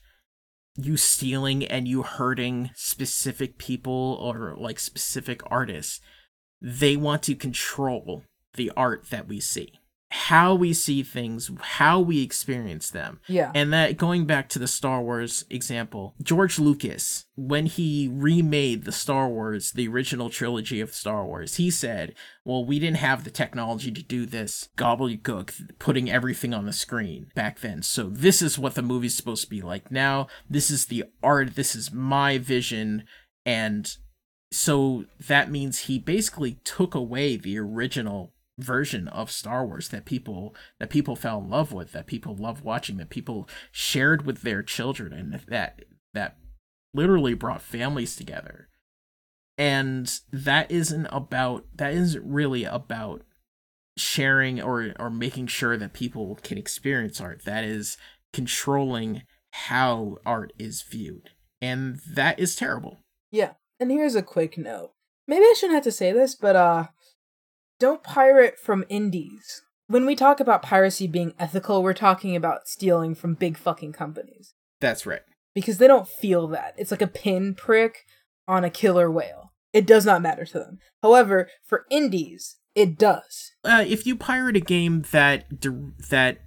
you 0.77 0.95
stealing 0.95 1.65
and 1.65 1.87
you 1.87 2.03
hurting 2.03 2.69
specific 2.75 3.57
people 3.57 4.17
or 4.21 4.55
like 4.57 4.79
specific 4.79 5.41
artists 5.49 5.99
they 6.61 6.95
want 6.95 7.23
to 7.23 7.35
control 7.35 8.23
the 8.53 8.71
art 8.77 9.09
that 9.09 9.27
we 9.27 9.39
see 9.39 9.73
how 10.09 10.55
we 10.55 10.71
see 10.73 11.03
things 11.03 11.51
how 11.61 11.99
we 11.99 12.21
experience 12.23 12.89
them 12.89 13.19
Yeah. 13.27 13.51
and 13.53 13.73
that 13.73 13.97
going 13.97 14.25
back 14.25 14.47
to 14.49 14.59
the 14.59 14.67
Star 14.67 15.01
Wars 15.01 15.43
example, 15.49 16.15
George 16.23 16.59
Lucas, 16.59 17.25
when 17.35 17.65
he 17.65 18.07
remade 18.09 18.85
the 18.85 18.93
Star 18.93 19.27
Wars, 19.27 19.73
the 19.73 19.87
original 19.89 20.29
trilogy 20.29 20.79
of 20.79 20.93
Star 20.93 21.25
Wars, 21.25 21.55
he 21.55 21.69
said, 21.69 22.15
Well, 22.45 22.63
we 22.63 22.79
didn't 22.79 22.97
have 22.97 23.25
the 23.25 23.29
technology 23.29 23.91
to 23.91 24.01
do 24.01 24.25
this 24.25 24.69
gobbledygook, 24.77 25.77
putting 25.77 26.09
everything 26.09 26.53
on 26.53 26.65
the 26.65 26.73
screen 26.73 27.27
back 27.35 27.59
then. 27.59 27.81
So 27.81 28.03
this 28.09 28.41
is 28.41 28.57
what 28.57 28.75
the 28.75 28.81
movie's 28.81 29.15
supposed 29.15 29.43
to 29.43 29.49
be 29.49 29.61
like 29.61 29.91
now. 29.91 30.27
This 30.49 30.71
is 30.71 30.85
the 30.85 31.03
art, 31.21 31.55
this 31.55 31.75
is 31.75 31.91
my 31.91 32.37
vision. 32.37 33.03
And 33.45 33.93
so 34.53 35.03
that 35.27 35.51
means 35.51 35.79
he 35.79 35.99
basically 35.99 36.59
took 36.63 36.95
away 36.95 37.35
the 37.35 37.57
original 37.59 38.31
version 38.57 39.07
of 39.07 39.31
Star 39.31 39.65
Wars 39.65 39.89
that 39.89 40.05
people 40.05 40.55
that 40.79 40.89
people 40.89 41.15
fell 41.15 41.39
in 41.39 41.49
love 41.49 41.71
with, 41.71 41.91
that 41.91 42.07
people 42.07 42.35
love 42.35 42.63
watching, 42.63 42.97
that 42.97 43.09
people 43.09 43.47
shared 43.71 44.25
with 44.25 44.41
their 44.41 44.63
children, 44.63 45.13
and 45.13 45.33
that 45.47 45.81
that 46.13 46.37
literally 46.93 47.33
brought 47.33 47.61
families 47.61 48.15
together. 48.15 48.69
And 49.57 50.11
that 50.31 50.71
isn't 50.71 51.07
about 51.07 51.65
that 51.75 51.93
isn't 51.93 52.23
really 52.25 52.63
about 52.63 53.23
sharing 53.97 54.61
or 54.61 54.93
or 54.99 55.09
making 55.09 55.47
sure 55.47 55.77
that 55.77 55.93
people 55.93 56.39
can 56.43 56.57
experience 56.57 57.19
art. 57.19 57.43
That 57.45 57.63
is 57.63 57.97
controlling 58.33 59.23
how 59.51 60.17
art 60.25 60.53
is 60.59 60.83
viewed. 60.83 61.31
And 61.61 61.99
that 62.07 62.39
is 62.39 62.55
terrible. 62.55 62.99
Yeah. 63.31 63.53
And 63.79 63.91
here's 63.91 64.15
a 64.15 64.21
quick 64.21 64.57
note. 64.57 64.91
Maybe 65.27 65.43
I 65.43 65.55
shouldn't 65.57 65.75
have 65.75 65.83
to 65.85 65.91
say 65.91 66.11
this, 66.11 66.35
but 66.35 66.55
uh 66.55 66.87
don't 67.79 68.03
pirate 68.03 68.57
from 68.59 68.85
indies. 68.89 69.61
When 69.87 70.05
we 70.05 70.15
talk 70.15 70.39
about 70.39 70.61
piracy 70.61 71.07
being 71.07 71.33
ethical, 71.39 71.81
we're 71.81 71.93
talking 71.93 72.35
about 72.35 72.67
stealing 72.67 73.15
from 73.15 73.35
big 73.35 73.57
fucking 73.57 73.93
companies 73.93 74.53
That's 74.81 75.05
right. 75.05 75.21
because 75.55 75.77
they 75.77 75.87
don't 75.87 76.07
feel 76.07 76.47
that. 76.47 76.73
It's 76.77 76.91
like 76.91 77.01
a 77.01 77.07
pin 77.07 77.55
prick 77.55 78.05
on 78.47 78.63
a 78.63 78.69
killer 78.69 79.09
whale. 79.09 79.53
It 79.73 79.85
does 79.87 80.05
not 80.05 80.21
matter 80.21 80.45
to 80.45 80.59
them. 80.59 80.79
However, 81.01 81.49
for 81.63 81.85
indies, 81.89 82.57
it 82.75 82.97
does. 82.97 83.51
Uh, 83.63 83.85
if 83.87 84.05
you 84.05 84.15
pirate 84.15 84.55
a 84.57 84.61
game 84.61 85.03
that 85.11 85.45
that 86.09 86.39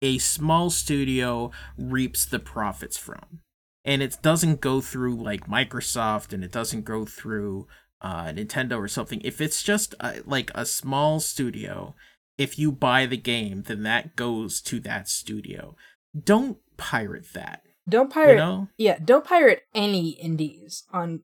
a 0.00 0.18
small 0.18 0.70
studio 0.70 1.50
reaps 1.76 2.24
the 2.24 2.38
profits 2.38 2.96
from, 2.96 3.40
and 3.84 4.02
it 4.02 4.18
doesn't 4.22 4.60
go 4.60 4.80
through 4.80 5.16
like 5.16 5.48
Microsoft 5.48 6.32
and 6.32 6.44
it 6.44 6.52
doesn't 6.52 6.84
go 6.84 7.04
through 7.04 7.66
uh, 8.00 8.26
Nintendo 8.26 8.78
or 8.78 8.88
something, 8.88 9.20
if 9.24 9.40
it's 9.40 9.62
just 9.62 9.94
uh, 10.00 10.14
like 10.24 10.50
a 10.54 10.64
small 10.64 11.20
studio, 11.20 11.94
if 12.36 12.58
you 12.58 12.70
buy 12.70 13.06
the 13.06 13.16
game, 13.16 13.62
then 13.62 13.82
that 13.82 14.16
goes 14.16 14.60
to 14.62 14.80
that 14.80 15.08
studio. 15.08 15.76
Don't 16.18 16.58
pirate 16.76 17.32
that. 17.34 17.62
Don't 17.88 18.12
pirate. 18.12 18.36
know? 18.36 18.68
Yeah, 18.76 18.98
don't 19.02 19.24
pirate 19.24 19.62
any 19.74 20.10
indies 20.10 20.84
on 20.92 21.22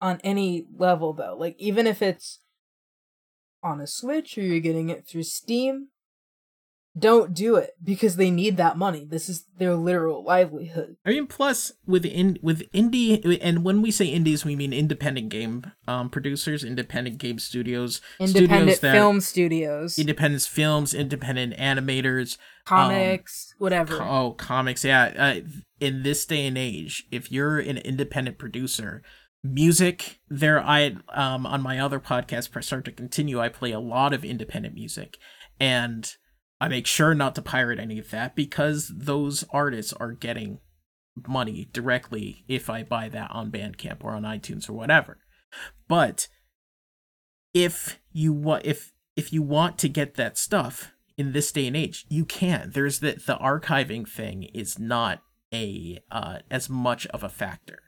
on 0.00 0.20
any 0.22 0.66
level 0.76 1.12
though. 1.12 1.36
Like 1.38 1.56
even 1.58 1.86
if 1.86 2.00
it's 2.00 2.40
on 3.62 3.80
a 3.80 3.86
Switch 3.86 4.38
or 4.38 4.42
you're 4.42 4.60
getting 4.60 4.88
it 4.88 5.06
through 5.06 5.24
Steam, 5.24 5.88
don't 6.98 7.34
do 7.34 7.56
it 7.56 7.72
because 7.82 8.16
they 8.16 8.30
need 8.30 8.56
that 8.56 8.78
money. 8.78 9.04
This 9.04 9.28
is 9.28 9.44
their 9.58 9.74
literal 9.74 10.24
livelihood. 10.24 10.96
I 11.04 11.10
mean, 11.10 11.26
plus 11.26 11.72
with 11.86 12.06
in 12.06 12.38
with 12.40 12.70
indie, 12.72 13.38
and 13.42 13.64
when 13.64 13.82
we 13.82 13.90
say 13.90 14.06
indies, 14.06 14.44
we 14.44 14.56
mean 14.56 14.72
independent 14.72 15.28
game 15.28 15.72
um, 15.86 16.08
producers, 16.08 16.64
independent 16.64 17.18
game 17.18 17.38
studios, 17.38 18.00
Independent 18.18 18.76
studios 18.76 18.80
that 18.80 18.92
film 18.92 19.20
studios, 19.20 19.98
independent 19.98 20.42
films, 20.44 20.94
independent 20.94 21.54
animators, 21.56 22.38
comics, 22.64 23.54
whatever. 23.58 23.98
co- 23.98 24.04
oh 24.08 24.30
comics. 24.32 24.84
Yeah, 24.84 25.12
uh, 25.18 25.40
in 25.80 26.02
this 26.02 26.24
day 26.24 26.46
and 26.46 26.56
age, 26.56 27.04
if 27.10 27.30
you're 27.30 27.58
an 27.58 27.76
independent 27.76 28.38
producer, 28.38 29.02
music 29.44 30.20
there, 30.28 30.60
I 30.60 30.96
um 31.10 31.44
on 31.44 31.60
my 31.60 31.78
other 31.78 32.00
podcast, 32.00 32.52
press 32.52 32.68
start 32.68 32.86
to 32.86 32.92
continue. 32.92 33.38
I 33.38 33.50
play 33.50 33.72
a 33.72 33.80
lot 33.80 34.14
of 34.14 34.24
independent 34.24 34.74
music, 34.74 35.18
and 35.60 36.10
I 36.60 36.68
make 36.68 36.86
sure 36.86 37.14
not 37.14 37.34
to 37.34 37.42
pirate 37.42 37.78
any 37.78 37.98
of 37.98 38.10
that 38.10 38.34
because 38.34 38.90
those 38.94 39.44
artists 39.50 39.92
are 39.94 40.12
getting 40.12 40.60
money 41.26 41.68
directly 41.72 42.44
if 42.48 42.68
I 42.68 42.82
buy 42.82 43.08
that 43.10 43.30
on 43.30 43.50
Bandcamp 43.50 44.02
or 44.02 44.12
on 44.12 44.22
iTunes 44.22 44.68
or 44.68 44.72
whatever. 44.72 45.18
But 45.88 46.28
if 47.54 48.00
you 48.12 48.32
want 48.32 48.66
if 48.66 48.92
if 49.16 49.32
you 49.32 49.42
want 49.42 49.78
to 49.78 49.88
get 49.88 50.14
that 50.14 50.36
stuff 50.36 50.92
in 51.16 51.32
this 51.32 51.50
day 51.50 51.66
and 51.66 51.76
age, 51.76 52.04
you 52.08 52.24
can. 52.24 52.70
There's 52.72 53.00
the 53.00 53.12
the 53.12 53.36
archiving 53.36 54.08
thing 54.08 54.44
is 54.54 54.78
not 54.78 55.22
a 55.52 55.98
uh 56.10 56.38
as 56.50 56.68
much 56.68 57.06
of 57.08 57.22
a 57.22 57.28
factor. 57.28 57.80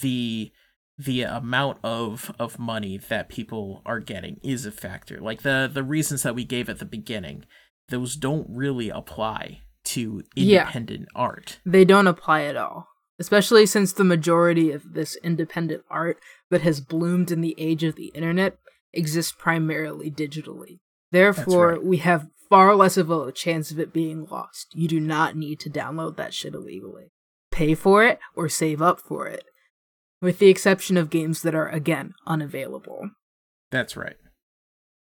The 0.00 0.52
the 0.98 1.22
amount 1.22 1.78
of 1.82 2.34
of 2.38 2.58
money 2.58 2.96
that 2.96 3.28
people 3.28 3.82
are 3.84 4.00
getting 4.00 4.38
is 4.42 4.64
a 4.66 4.72
factor. 4.72 5.18
Like 5.20 5.42
the 5.42 5.70
the 5.72 5.82
reasons 5.82 6.22
that 6.22 6.34
we 6.34 6.44
gave 6.44 6.68
at 6.68 6.78
the 6.78 6.84
beginning, 6.84 7.44
those 7.92 8.16
don't 8.16 8.46
really 8.48 8.88
apply 8.88 9.60
to 9.84 10.22
Yeah. 10.34 10.62
independent 10.62 11.08
art. 11.14 11.60
They 11.64 11.84
don't 11.84 12.06
apply 12.06 12.42
at 12.42 12.56
all. 12.56 12.88
Especially 13.18 13.66
since 13.66 13.92
the 13.92 14.04
majority 14.04 14.72
of 14.72 14.94
this 14.94 15.16
independent 15.22 15.84
art 15.90 16.18
that 16.50 16.62
has 16.62 16.80
bloomed 16.80 17.30
in 17.30 17.40
the 17.40 17.54
age 17.58 17.84
of 17.84 17.94
the 17.94 18.06
internet 18.14 18.58
exists 18.92 19.32
primarily 19.32 20.10
digitally. 20.10 20.80
Therefore, 21.10 21.72
right. 21.72 21.84
we 21.84 21.98
have 21.98 22.28
far 22.48 22.74
less 22.74 22.96
of 22.96 23.10
a 23.10 23.30
chance 23.32 23.70
of 23.70 23.78
it 23.78 23.92
being 23.92 24.26
lost. 24.26 24.74
You 24.74 24.88
do 24.88 24.98
not 24.98 25.36
need 25.36 25.60
to 25.60 25.70
download 25.70 26.16
that 26.16 26.34
shit 26.34 26.54
illegally. 26.54 27.12
Pay 27.50 27.74
for 27.74 28.02
it 28.02 28.18
or 28.34 28.48
save 28.48 28.80
up 28.80 28.98
for 29.00 29.26
it. 29.26 29.44
With 30.20 30.38
the 30.38 30.48
exception 30.48 30.96
of 30.96 31.10
games 31.10 31.42
that 31.42 31.54
are, 31.54 31.68
again, 31.68 32.14
unavailable. 32.26 33.10
That's 33.70 33.96
right. 33.96 34.16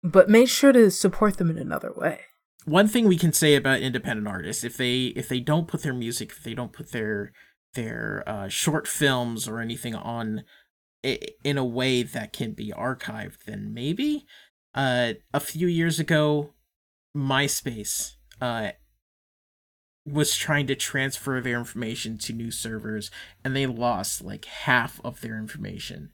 But 0.04 0.30
make 0.30 0.50
sure 0.50 0.72
to 0.74 0.92
support 0.92 1.38
them 1.38 1.50
in 1.50 1.58
another 1.58 1.94
way. 1.96 2.22
One 2.66 2.88
thing 2.88 3.08
we 3.08 3.18
can 3.18 3.34
say 3.34 3.56
about 3.56 3.82
independent 3.82 4.28
artists 4.28 4.64
if 4.64 4.78
they 4.78 5.06
if 5.16 5.28
they 5.28 5.40
don't 5.40 5.68
put 5.68 5.84
their 5.84 5.94
music 5.94 6.32
if 6.32 6.44
they 6.44 6.54
don't 6.54 6.74
put 6.74 6.92
their 6.92 7.32
their 7.74 8.24
uh, 8.28 8.48
short 8.48 8.88
films 8.88 9.48
or 9.48 9.60
anything 9.60 9.96
on 9.96 10.44
in 11.04 11.58
a 11.58 11.66
way 11.66 12.04
that 12.04 12.34
can 12.34 12.52
be 12.52 12.72
archived 12.72 13.46
then 13.46 13.74
maybe 13.74 14.26
uh 14.76 15.14
a 15.34 15.40
few 15.40 15.68
years 15.68 16.00
ago 16.00 16.54
myspace 17.18 18.14
uh 18.40 18.70
was 20.06 20.36
trying 20.36 20.68
to 20.68 20.76
transfer 20.76 21.42
their 21.42 21.58
information 21.58 22.18
to 22.18 22.34
new 22.34 22.52
servers 22.52 23.10
and 23.44 23.56
they 23.56 23.66
lost 23.66 24.24
like 24.24 24.46
half 24.46 25.02
of 25.04 25.22
their 25.22 25.38
information 25.38 26.12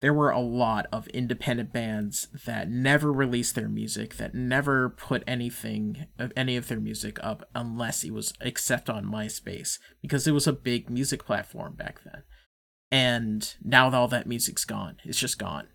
there 0.00 0.14
were 0.14 0.30
a 0.30 0.40
lot 0.40 0.86
of 0.92 1.06
independent 1.08 1.72
bands 1.72 2.28
that 2.46 2.70
never 2.70 3.12
released 3.12 3.54
their 3.54 3.68
music 3.68 4.16
that 4.16 4.34
never 4.34 4.88
put 4.88 5.22
anything 5.26 6.06
of 6.18 6.32
any 6.36 6.56
of 6.56 6.68
their 6.68 6.80
music 6.80 7.18
up 7.22 7.48
unless 7.54 8.02
it 8.02 8.12
was 8.12 8.32
except 8.40 8.88
on 8.88 9.04
myspace 9.04 9.78
because 10.02 10.26
it 10.26 10.32
was 10.32 10.46
a 10.46 10.52
big 10.52 10.90
music 10.90 11.24
platform 11.24 11.74
back 11.74 12.00
then 12.04 12.22
and 12.90 13.54
now 13.62 13.90
all 13.90 14.08
that 14.08 14.26
music's 14.26 14.64
gone 14.64 14.96
it's 15.04 15.18
just 15.18 15.38
gone 15.38 15.68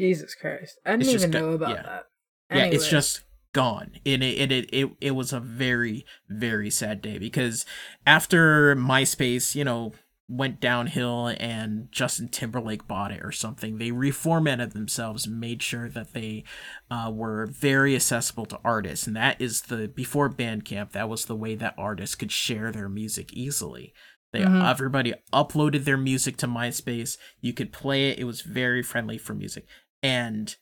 Jesus 0.00 0.34
Christ. 0.34 0.80
I 0.86 0.96
didn't 0.96 1.14
even 1.14 1.30
go- 1.30 1.40
know 1.40 1.50
about 1.50 1.70
yeah. 1.70 1.82
that. 1.82 2.06
yeah 2.50 2.64
it's 2.64 2.88
just 2.88 3.24
gone 3.52 3.92
and 4.06 4.22
it, 4.22 4.40
it, 4.40 4.52
it, 4.52 4.70
it, 4.72 4.90
it 5.00 5.10
was 5.10 5.32
a 5.32 5.40
very 5.40 6.06
very 6.28 6.70
sad 6.70 7.02
day 7.02 7.18
because 7.18 7.66
after 8.06 8.74
myspace 8.74 9.54
you 9.54 9.62
know 9.62 9.92
went 10.34 10.60
downhill 10.60 11.26
and 11.38 11.88
justin 11.92 12.28
timberlake 12.28 12.88
bought 12.88 13.12
it 13.12 13.20
or 13.22 13.30
something 13.30 13.76
they 13.76 13.90
reformatted 13.90 14.72
themselves 14.72 15.26
and 15.26 15.38
made 15.38 15.62
sure 15.62 15.88
that 15.90 16.14
they 16.14 16.42
uh, 16.90 17.10
were 17.12 17.46
very 17.46 17.94
accessible 17.94 18.46
to 18.46 18.58
artists 18.64 19.06
and 19.06 19.14
that 19.14 19.38
is 19.40 19.62
the 19.62 19.88
before 19.88 20.30
bandcamp 20.30 20.92
that 20.92 21.08
was 21.08 21.26
the 21.26 21.36
way 21.36 21.54
that 21.54 21.74
artists 21.76 22.14
could 22.14 22.32
share 22.32 22.72
their 22.72 22.88
music 22.88 23.32
easily 23.32 23.92
they 24.32 24.40
Mhm. 24.40 24.68
everybody 24.70 25.12
uploaded 25.32 25.84
their 25.84 25.98
music 25.98 26.36
to 26.38 26.46
myspace 26.46 27.18
you 27.40 27.52
could 27.52 27.72
play 27.72 28.10
it 28.10 28.18
it 28.18 28.24
was 28.24 28.40
very 28.40 28.82
friendly 28.82 29.18
for 29.18 29.34
music 29.34 29.66
and 30.02 30.56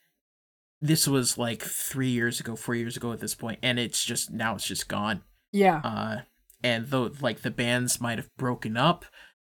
this 0.82 1.06
was 1.06 1.36
like 1.36 1.62
three 1.62 2.08
years 2.08 2.40
ago, 2.40 2.56
four 2.56 2.74
years 2.74 2.96
ago 2.96 3.12
at 3.12 3.20
this 3.20 3.34
point, 3.34 3.58
and 3.62 3.78
it's 3.78 4.02
just 4.02 4.30
now 4.30 4.54
it's 4.54 4.66
just 4.66 4.88
gone. 4.88 5.20
Yeah. 5.52 5.76
Uh, 5.84 6.20
and 6.64 6.86
though 6.86 7.10
like 7.20 7.42
the 7.42 7.50
bands 7.50 8.00
might 8.00 8.16
have 8.16 8.34
broken 8.38 8.78
up, 8.78 9.04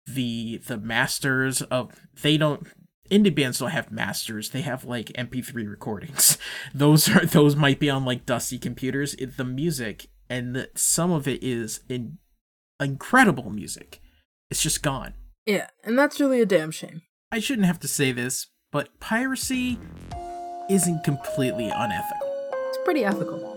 the 0.05 0.57
the 0.67 0.77
masters 0.77 1.61
of 1.63 1.91
they 2.21 2.37
don't 2.37 2.67
indie 3.11 3.33
bands 3.35 3.59
don't 3.59 3.71
have 3.71 3.91
masters. 3.91 4.49
They 4.49 4.61
have 4.61 4.85
like 4.85 5.07
MP3 5.07 5.69
recordings. 5.69 6.37
Those 6.73 7.09
are 7.09 7.25
those 7.25 7.55
might 7.55 7.79
be 7.79 7.89
on 7.89 8.05
like 8.05 8.25
dusty 8.25 8.57
computers. 8.57 9.13
It, 9.15 9.37
the 9.37 9.43
music 9.43 10.07
and 10.29 10.55
the, 10.55 10.69
some 10.75 11.11
of 11.11 11.27
it 11.27 11.43
is 11.43 11.81
in 11.89 12.17
incredible 12.79 13.49
music. 13.49 14.01
It's 14.49 14.63
just 14.63 14.81
gone. 14.81 15.13
Yeah. 15.45 15.67
And 15.83 15.99
that's 15.99 16.19
really 16.19 16.41
a 16.41 16.45
damn 16.45 16.71
shame. 16.71 17.01
I 17.31 17.39
shouldn't 17.39 17.67
have 17.67 17.79
to 17.81 17.87
say 17.87 18.11
this, 18.11 18.47
but 18.71 18.99
piracy 18.99 19.77
isn't 20.69 21.03
completely 21.03 21.69
unethical. 21.69 22.29
It's 22.69 22.79
pretty 22.85 23.03
ethical. 23.03 23.50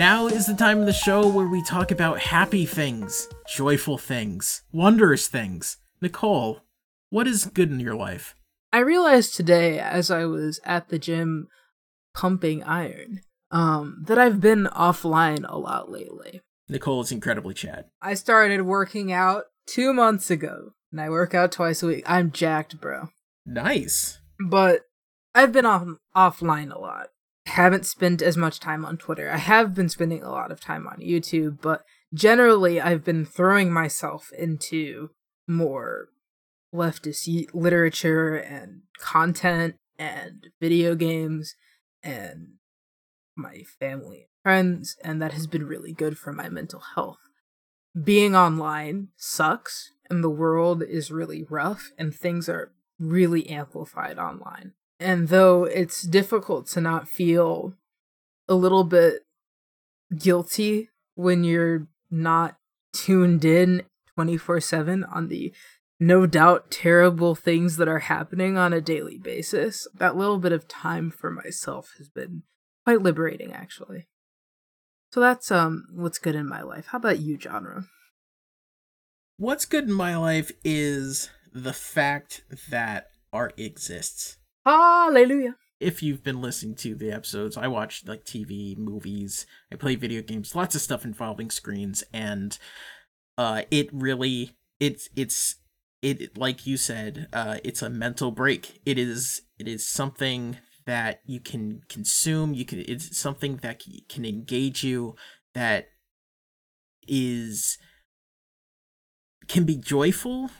Now 0.00 0.28
is 0.28 0.46
the 0.46 0.54
time 0.54 0.80
of 0.80 0.86
the 0.86 0.94
show 0.94 1.28
where 1.28 1.46
we 1.46 1.62
talk 1.62 1.90
about 1.90 2.20
happy 2.20 2.64
things, 2.64 3.28
joyful 3.46 3.98
things, 3.98 4.62
wondrous 4.72 5.28
things. 5.28 5.76
Nicole, 6.00 6.62
what 7.10 7.26
is 7.26 7.44
good 7.44 7.70
in 7.70 7.80
your 7.80 7.94
life? 7.94 8.34
I 8.72 8.78
realized 8.78 9.34
today 9.34 9.78
as 9.78 10.10
I 10.10 10.24
was 10.24 10.58
at 10.64 10.88
the 10.88 10.98
gym 10.98 11.48
pumping 12.14 12.64
iron, 12.64 13.20
um, 13.50 14.02
that 14.06 14.18
I've 14.18 14.40
been 14.40 14.64
offline 14.72 15.44
a 15.46 15.58
lot 15.58 15.90
lately. 15.90 16.40
Nicole 16.66 17.02
is 17.02 17.12
incredibly 17.12 17.52
Chad. 17.52 17.84
I 18.00 18.14
started 18.14 18.62
working 18.62 19.12
out 19.12 19.48
two 19.66 19.92
months 19.92 20.30
ago, 20.30 20.72
and 20.90 20.98
I 20.98 21.10
work 21.10 21.34
out 21.34 21.52
twice 21.52 21.82
a 21.82 21.88
week. 21.88 22.04
I'm 22.06 22.32
jacked, 22.32 22.80
bro. 22.80 23.10
Nice. 23.44 24.18
But 24.48 24.86
I've 25.34 25.52
been 25.52 25.66
off 25.66 25.86
offline 26.16 26.74
a 26.74 26.78
lot. 26.78 27.08
Haven't 27.46 27.86
spent 27.86 28.22
as 28.22 28.36
much 28.36 28.60
time 28.60 28.84
on 28.84 28.96
Twitter. 28.96 29.30
I 29.30 29.38
have 29.38 29.74
been 29.74 29.88
spending 29.88 30.22
a 30.22 30.30
lot 30.30 30.52
of 30.52 30.60
time 30.60 30.86
on 30.86 30.98
YouTube, 30.98 31.60
but 31.60 31.84
generally 32.14 32.80
I've 32.80 33.04
been 33.04 33.24
throwing 33.24 33.72
myself 33.72 34.30
into 34.36 35.10
more 35.48 36.08
leftist 36.74 37.48
literature 37.52 38.36
and 38.36 38.82
content 38.98 39.76
and 39.98 40.48
video 40.60 40.94
games 40.94 41.56
and 42.02 42.54
my 43.36 43.62
family 43.78 44.18
and 44.18 44.42
friends, 44.42 44.96
and 45.02 45.20
that 45.20 45.32
has 45.32 45.46
been 45.46 45.66
really 45.66 45.92
good 45.92 46.18
for 46.18 46.32
my 46.32 46.48
mental 46.48 46.82
health. 46.94 47.18
Being 48.00 48.36
online 48.36 49.08
sucks, 49.16 49.90
and 50.08 50.22
the 50.22 50.30
world 50.30 50.82
is 50.82 51.10
really 51.10 51.44
rough 51.48 51.90
and 51.96 52.14
things 52.14 52.48
are 52.48 52.72
really 52.98 53.48
amplified 53.48 54.18
online. 54.18 54.72
And 55.00 55.28
though 55.28 55.64
it's 55.64 56.02
difficult 56.02 56.66
to 56.68 56.80
not 56.80 57.08
feel 57.08 57.74
a 58.48 58.54
little 58.54 58.84
bit 58.84 59.22
guilty 60.16 60.90
when 61.14 61.42
you're 61.42 61.88
not 62.10 62.56
tuned 62.92 63.44
in 63.44 63.82
24 64.14 64.60
7 64.60 65.04
on 65.04 65.28
the 65.28 65.54
no 65.98 66.26
doubt 66.26 66.70
terrible 66.70 67.34
things 67.34 67.76
that 67.76 67.88
are 67.88 68.00
happening 68.00 68.56
on 68.56 68.72
a 68.72 68.80
daily 68.80 69.18
basis, 69.18 69.86
that 69.94 70.16
little 70.16 70.38
bit 70.38 70.52
of 70.52 70.68
time 70.68 71.10
for 71.10 71.30
myself 71.30 71.92
has 71.98 72.08
been 72.08 72.42
quite 72.84 73.02
liberating, 73.02 73.52
actually. 73.52 74.06
So 75.12 75.20
that's 75.20 75.50
um 75.50 75.86
what's 75.92 76.18
good 76.18 76.34
in 76.34 76.48
my 76.48 76.62
life. 76.62 76.86
How 76.88 76.98
about 76.98 77.20
you, 77.20 77.38
genre? 77.38 77.84
What's 79.36 79.64
good 79.64 79.84
in 79.84 79.94
my 79.94 80.16
life 80.16 80.52
is 80.64 81.30
the 81.52 81.72
fact 81.72 82.42
that 82.70 83.10
art 83.32 83.58
exists. 83.58 84.36
Hallelujah. 84.64 85.56
If 85.78 86.02
you've 86.02 86.22
been 86.22 86.42
listening 86.42 86.74
to 86.76 86.94
the 86.94 87.10
episodes, 87.10 87.56
I 87.56 87.66
watch 87.66 88.04
like 88.06 88.24
TV, 88.24 88.76
movies, 88.76 89.46
I 89.72 89.76
play 89.76 89.94
video 89.94 90.20
games, 90.20 90.54
lots 90.54 90.74
of 90.74 90.82
stuff 90.82 91.04
involving 91.04 91.50
screens, 91.50 92.04
and 92.12 92.58
uh 93.38 93.62
it 93.70 93.88
really 93.92 94.56
it's 94.78 95.08
it's 95.16 95.56
it 96.02 96.36
like 96.36 96.66
you 96.66 96.76
said, 96.76 97.28
uh 97.32 97.58
it's 97.64 97.80
a 97.80 97.88
mental 97.88 98.30
break. 98.30 98.80
It 98.84 98.98
is 98.98 99.42
it 99.58 99.66
is 99.66 99.88
something 99.88 100.58
that 100.84 101.20
you 101.24 101.40
can 101.40 101.80
consume, 101.88 102.52
you 102.52 102.66
can 102.66 102.84
it's 102.86 103.16
something 103.16 103.56
that 103.58 103.82
can 104.08 104.26
engage 104.26 104.84
you 104.84 105.16
that 105.54 105.88
is 107.08 107.78
can 109.48 109.64
be 109.64 109.76
joyful, 109.76 110.50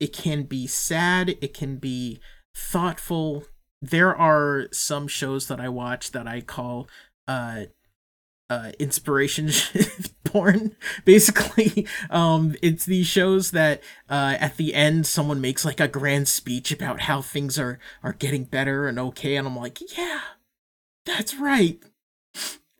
it 0.00 0.12
can 0.12 0.42
be 0.42 0.66
sad, 0.66 1.30
it 1.40 1.54
can 1.54 1.76
be 1.76 2.20
thoughtful. 2.56 3.44
There 3.82 4.16
are 4.16 4.68
some 4.72 5.06
shows 5.08 5.46
that 5.48 5.60
I 5.60 5.68
watch 5.68 6.12
that 6.12 6.26
I 6.26 6.40
call 6.40 6.88
uh 7.28 7.64
uh 8.48 8.72
inspiration 8.78 9.50
porn 10.24 10.74
basically. 11.04 11.86
Um 12.08 12.56
it's 12.62 12.86
these 12.86 13.06
shows 13.06 13.50
that 13.50 13.82
uh 14.08 14.36
at 14.40 14.56
the 14.56 14.72
end 14.74 15.06
someone 15.06 15.40
makes 15.40 15.64
like 15.66 15.80
a 15.80 15.88
grand 15.88 16.28
speech 16.28 16.72
about 16.72 17.02
how 17.02 17.20
things 17.20 17.58
are 17.58 17.78
are 18.02 18.14
getting 18.14 18.44
better 18.44 18.88
and 18.88 18.98
okay 18.98 19.36
and 19.36 19.46
i'm 19.46 19.56
like 19.56 19.96
yeah 19.98 20.20
that's 21.04 21.36
right. 21.36 21.78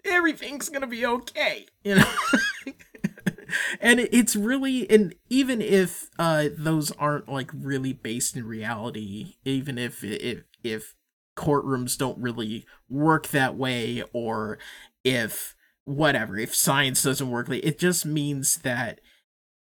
Everything's 0.04 0.68
gonna 0.68 0.86
be 0.86 1.04
okay 1.04 1.66
you 1.84 1.96
know 1.96 2.12
and 3.80 4.00
it's 4.00 4.36
really 4.36 4.88
and 4.90 5.14
even 5.28 5.60
if 5.60 6.08
uh 6.18 6.48
those 6.56 6.90
aren't 6.92 7.28
like 7.28 7.50
really 7.54 7.92
based 7.92 8.36
in 8.36 8.46
reality 8.46 9.34
even 9.44 9.78
if 9.78 10.02
if 10.02 10.44
if 10.62 10.94
courtrooms 11.36 11.98
don't 11.98 12.18
really 12.18 12.64
work 12.88 13.28
that 13.28 13.56
way 13.56 14.02
or 14.12 14.58
if 15.04 15.54
whatever 15.84 16.38
if 16.38 16.54
science 16.54 17.02
doesn't 17.02 17.30
work 17.30 17.48
like 17.48 17.64
it 17.64 17.78
just 17.78 18.06
means 18.06 18.58
that 18.58 19.00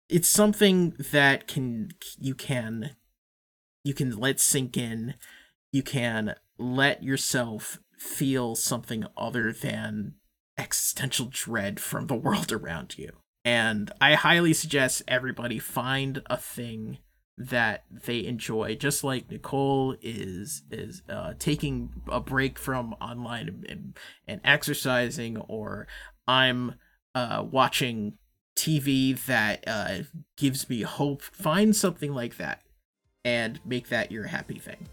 it's 0.10 0.28
something 0.28 0.94
that 1.12 1.48
can 1.48 1.90
you 2.20 2.36
can 2.36 2.96
you 3.84 3.94
can 3.94 4.18
let 4.18 4.40
sink 4.40 4.78
in. 4.78 5.16
You 5.72 5.84
can 5.84 6.36
let 6.58 7.04
yourself 7.04 7.80
feel 7.98 8.56
something 8.56 9.06
other 9.18 9.52
than 9.52 10.16
existential 10.58 11.28
dread 11.32 11.80
from 11.80 12.08
the 12.08 12.16
world 12.16 12.52
around 12.52 12.98
you 12.98 13.23
and 13.46 13.92
I 14.00 14.14
highly 14.14 14.54
suggest 14.54 15.04
everybody 15.08 15.60
find 15.60 16.22
a 16.28 16.38
thing 16.38 17.00
that 17.38 17.84
they 17.90 18.24
enjoy 18.26 18.76
just 18.76 19.04
like 19.04 19.32
nicole 19.32 19.96
is 20.04 20.62
is 20.70 21.02
uh, 21.10 21.34
taking 21.40 21.90
a 22.08 22.20
break 22.20 22.60
from 22.60 22.94
online 23.02 23.66
and, 23.68 23.98
and 24.28 24.40
exercising 24.44 25.38
or 25.38 25.88
i'm 26.28 26.76
uh, 27.16 27.44
watching 27.50 28.14
tv 28.56 29.20
that 29.26 29.64
uh, 29.66 30.04
gives 30.38 30.70
me 30.70 30.84
hope 30.84 31.24
find 31.24 31.76
something 31.76 32.14
like 32.14 32.38
that 32.38 32.62
and 33.26 33.60
make 33.66 33.90
that 33.90 34.12
your 34.12 34.28
happy 34.28 34.60
thing 34.60 34.88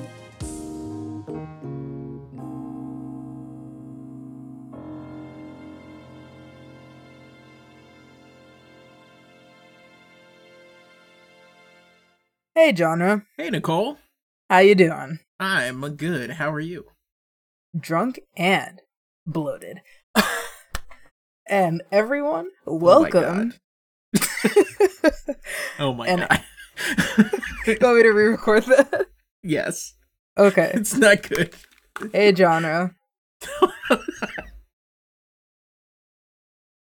Hey, 12.55 12.73
genre. 12.75 13.23
Hey 13.37 13.49
Nicole, 13.49 13.97
How 14.49 14.59
you 14.59 14.75
doing? 14.75 15.19
I'm 15.39 15.81
good. 15.95 16.31
How 16.31 16.51
are 16.51 16.59
you? 16.59 16.85
Drunk 17.79 18.19
and 18.35 18.81
bloated. 19.25 19.81
And 21.49 21.83
everyone, 21.91 22.47
oh 22.65 22.77
my 22.79 22.85
welcome. 22.85 23.53
Oh 25.79 25.93
my 25.93 26.07
god. 26.07 26.43
you 27.67 27.77
want 27.81 27.97
me 27.97 28.03
to 28.03 28.09
re-record 28.09 28.63
that? 28.65 29.07
yes, 29.43 29.93
Okay. 30.37 30.71
it's 30.73 30.95
not 30.95 31.21
good. 31.23 31.53
Hey, 32.11 32.33
genre. 32.33 32.95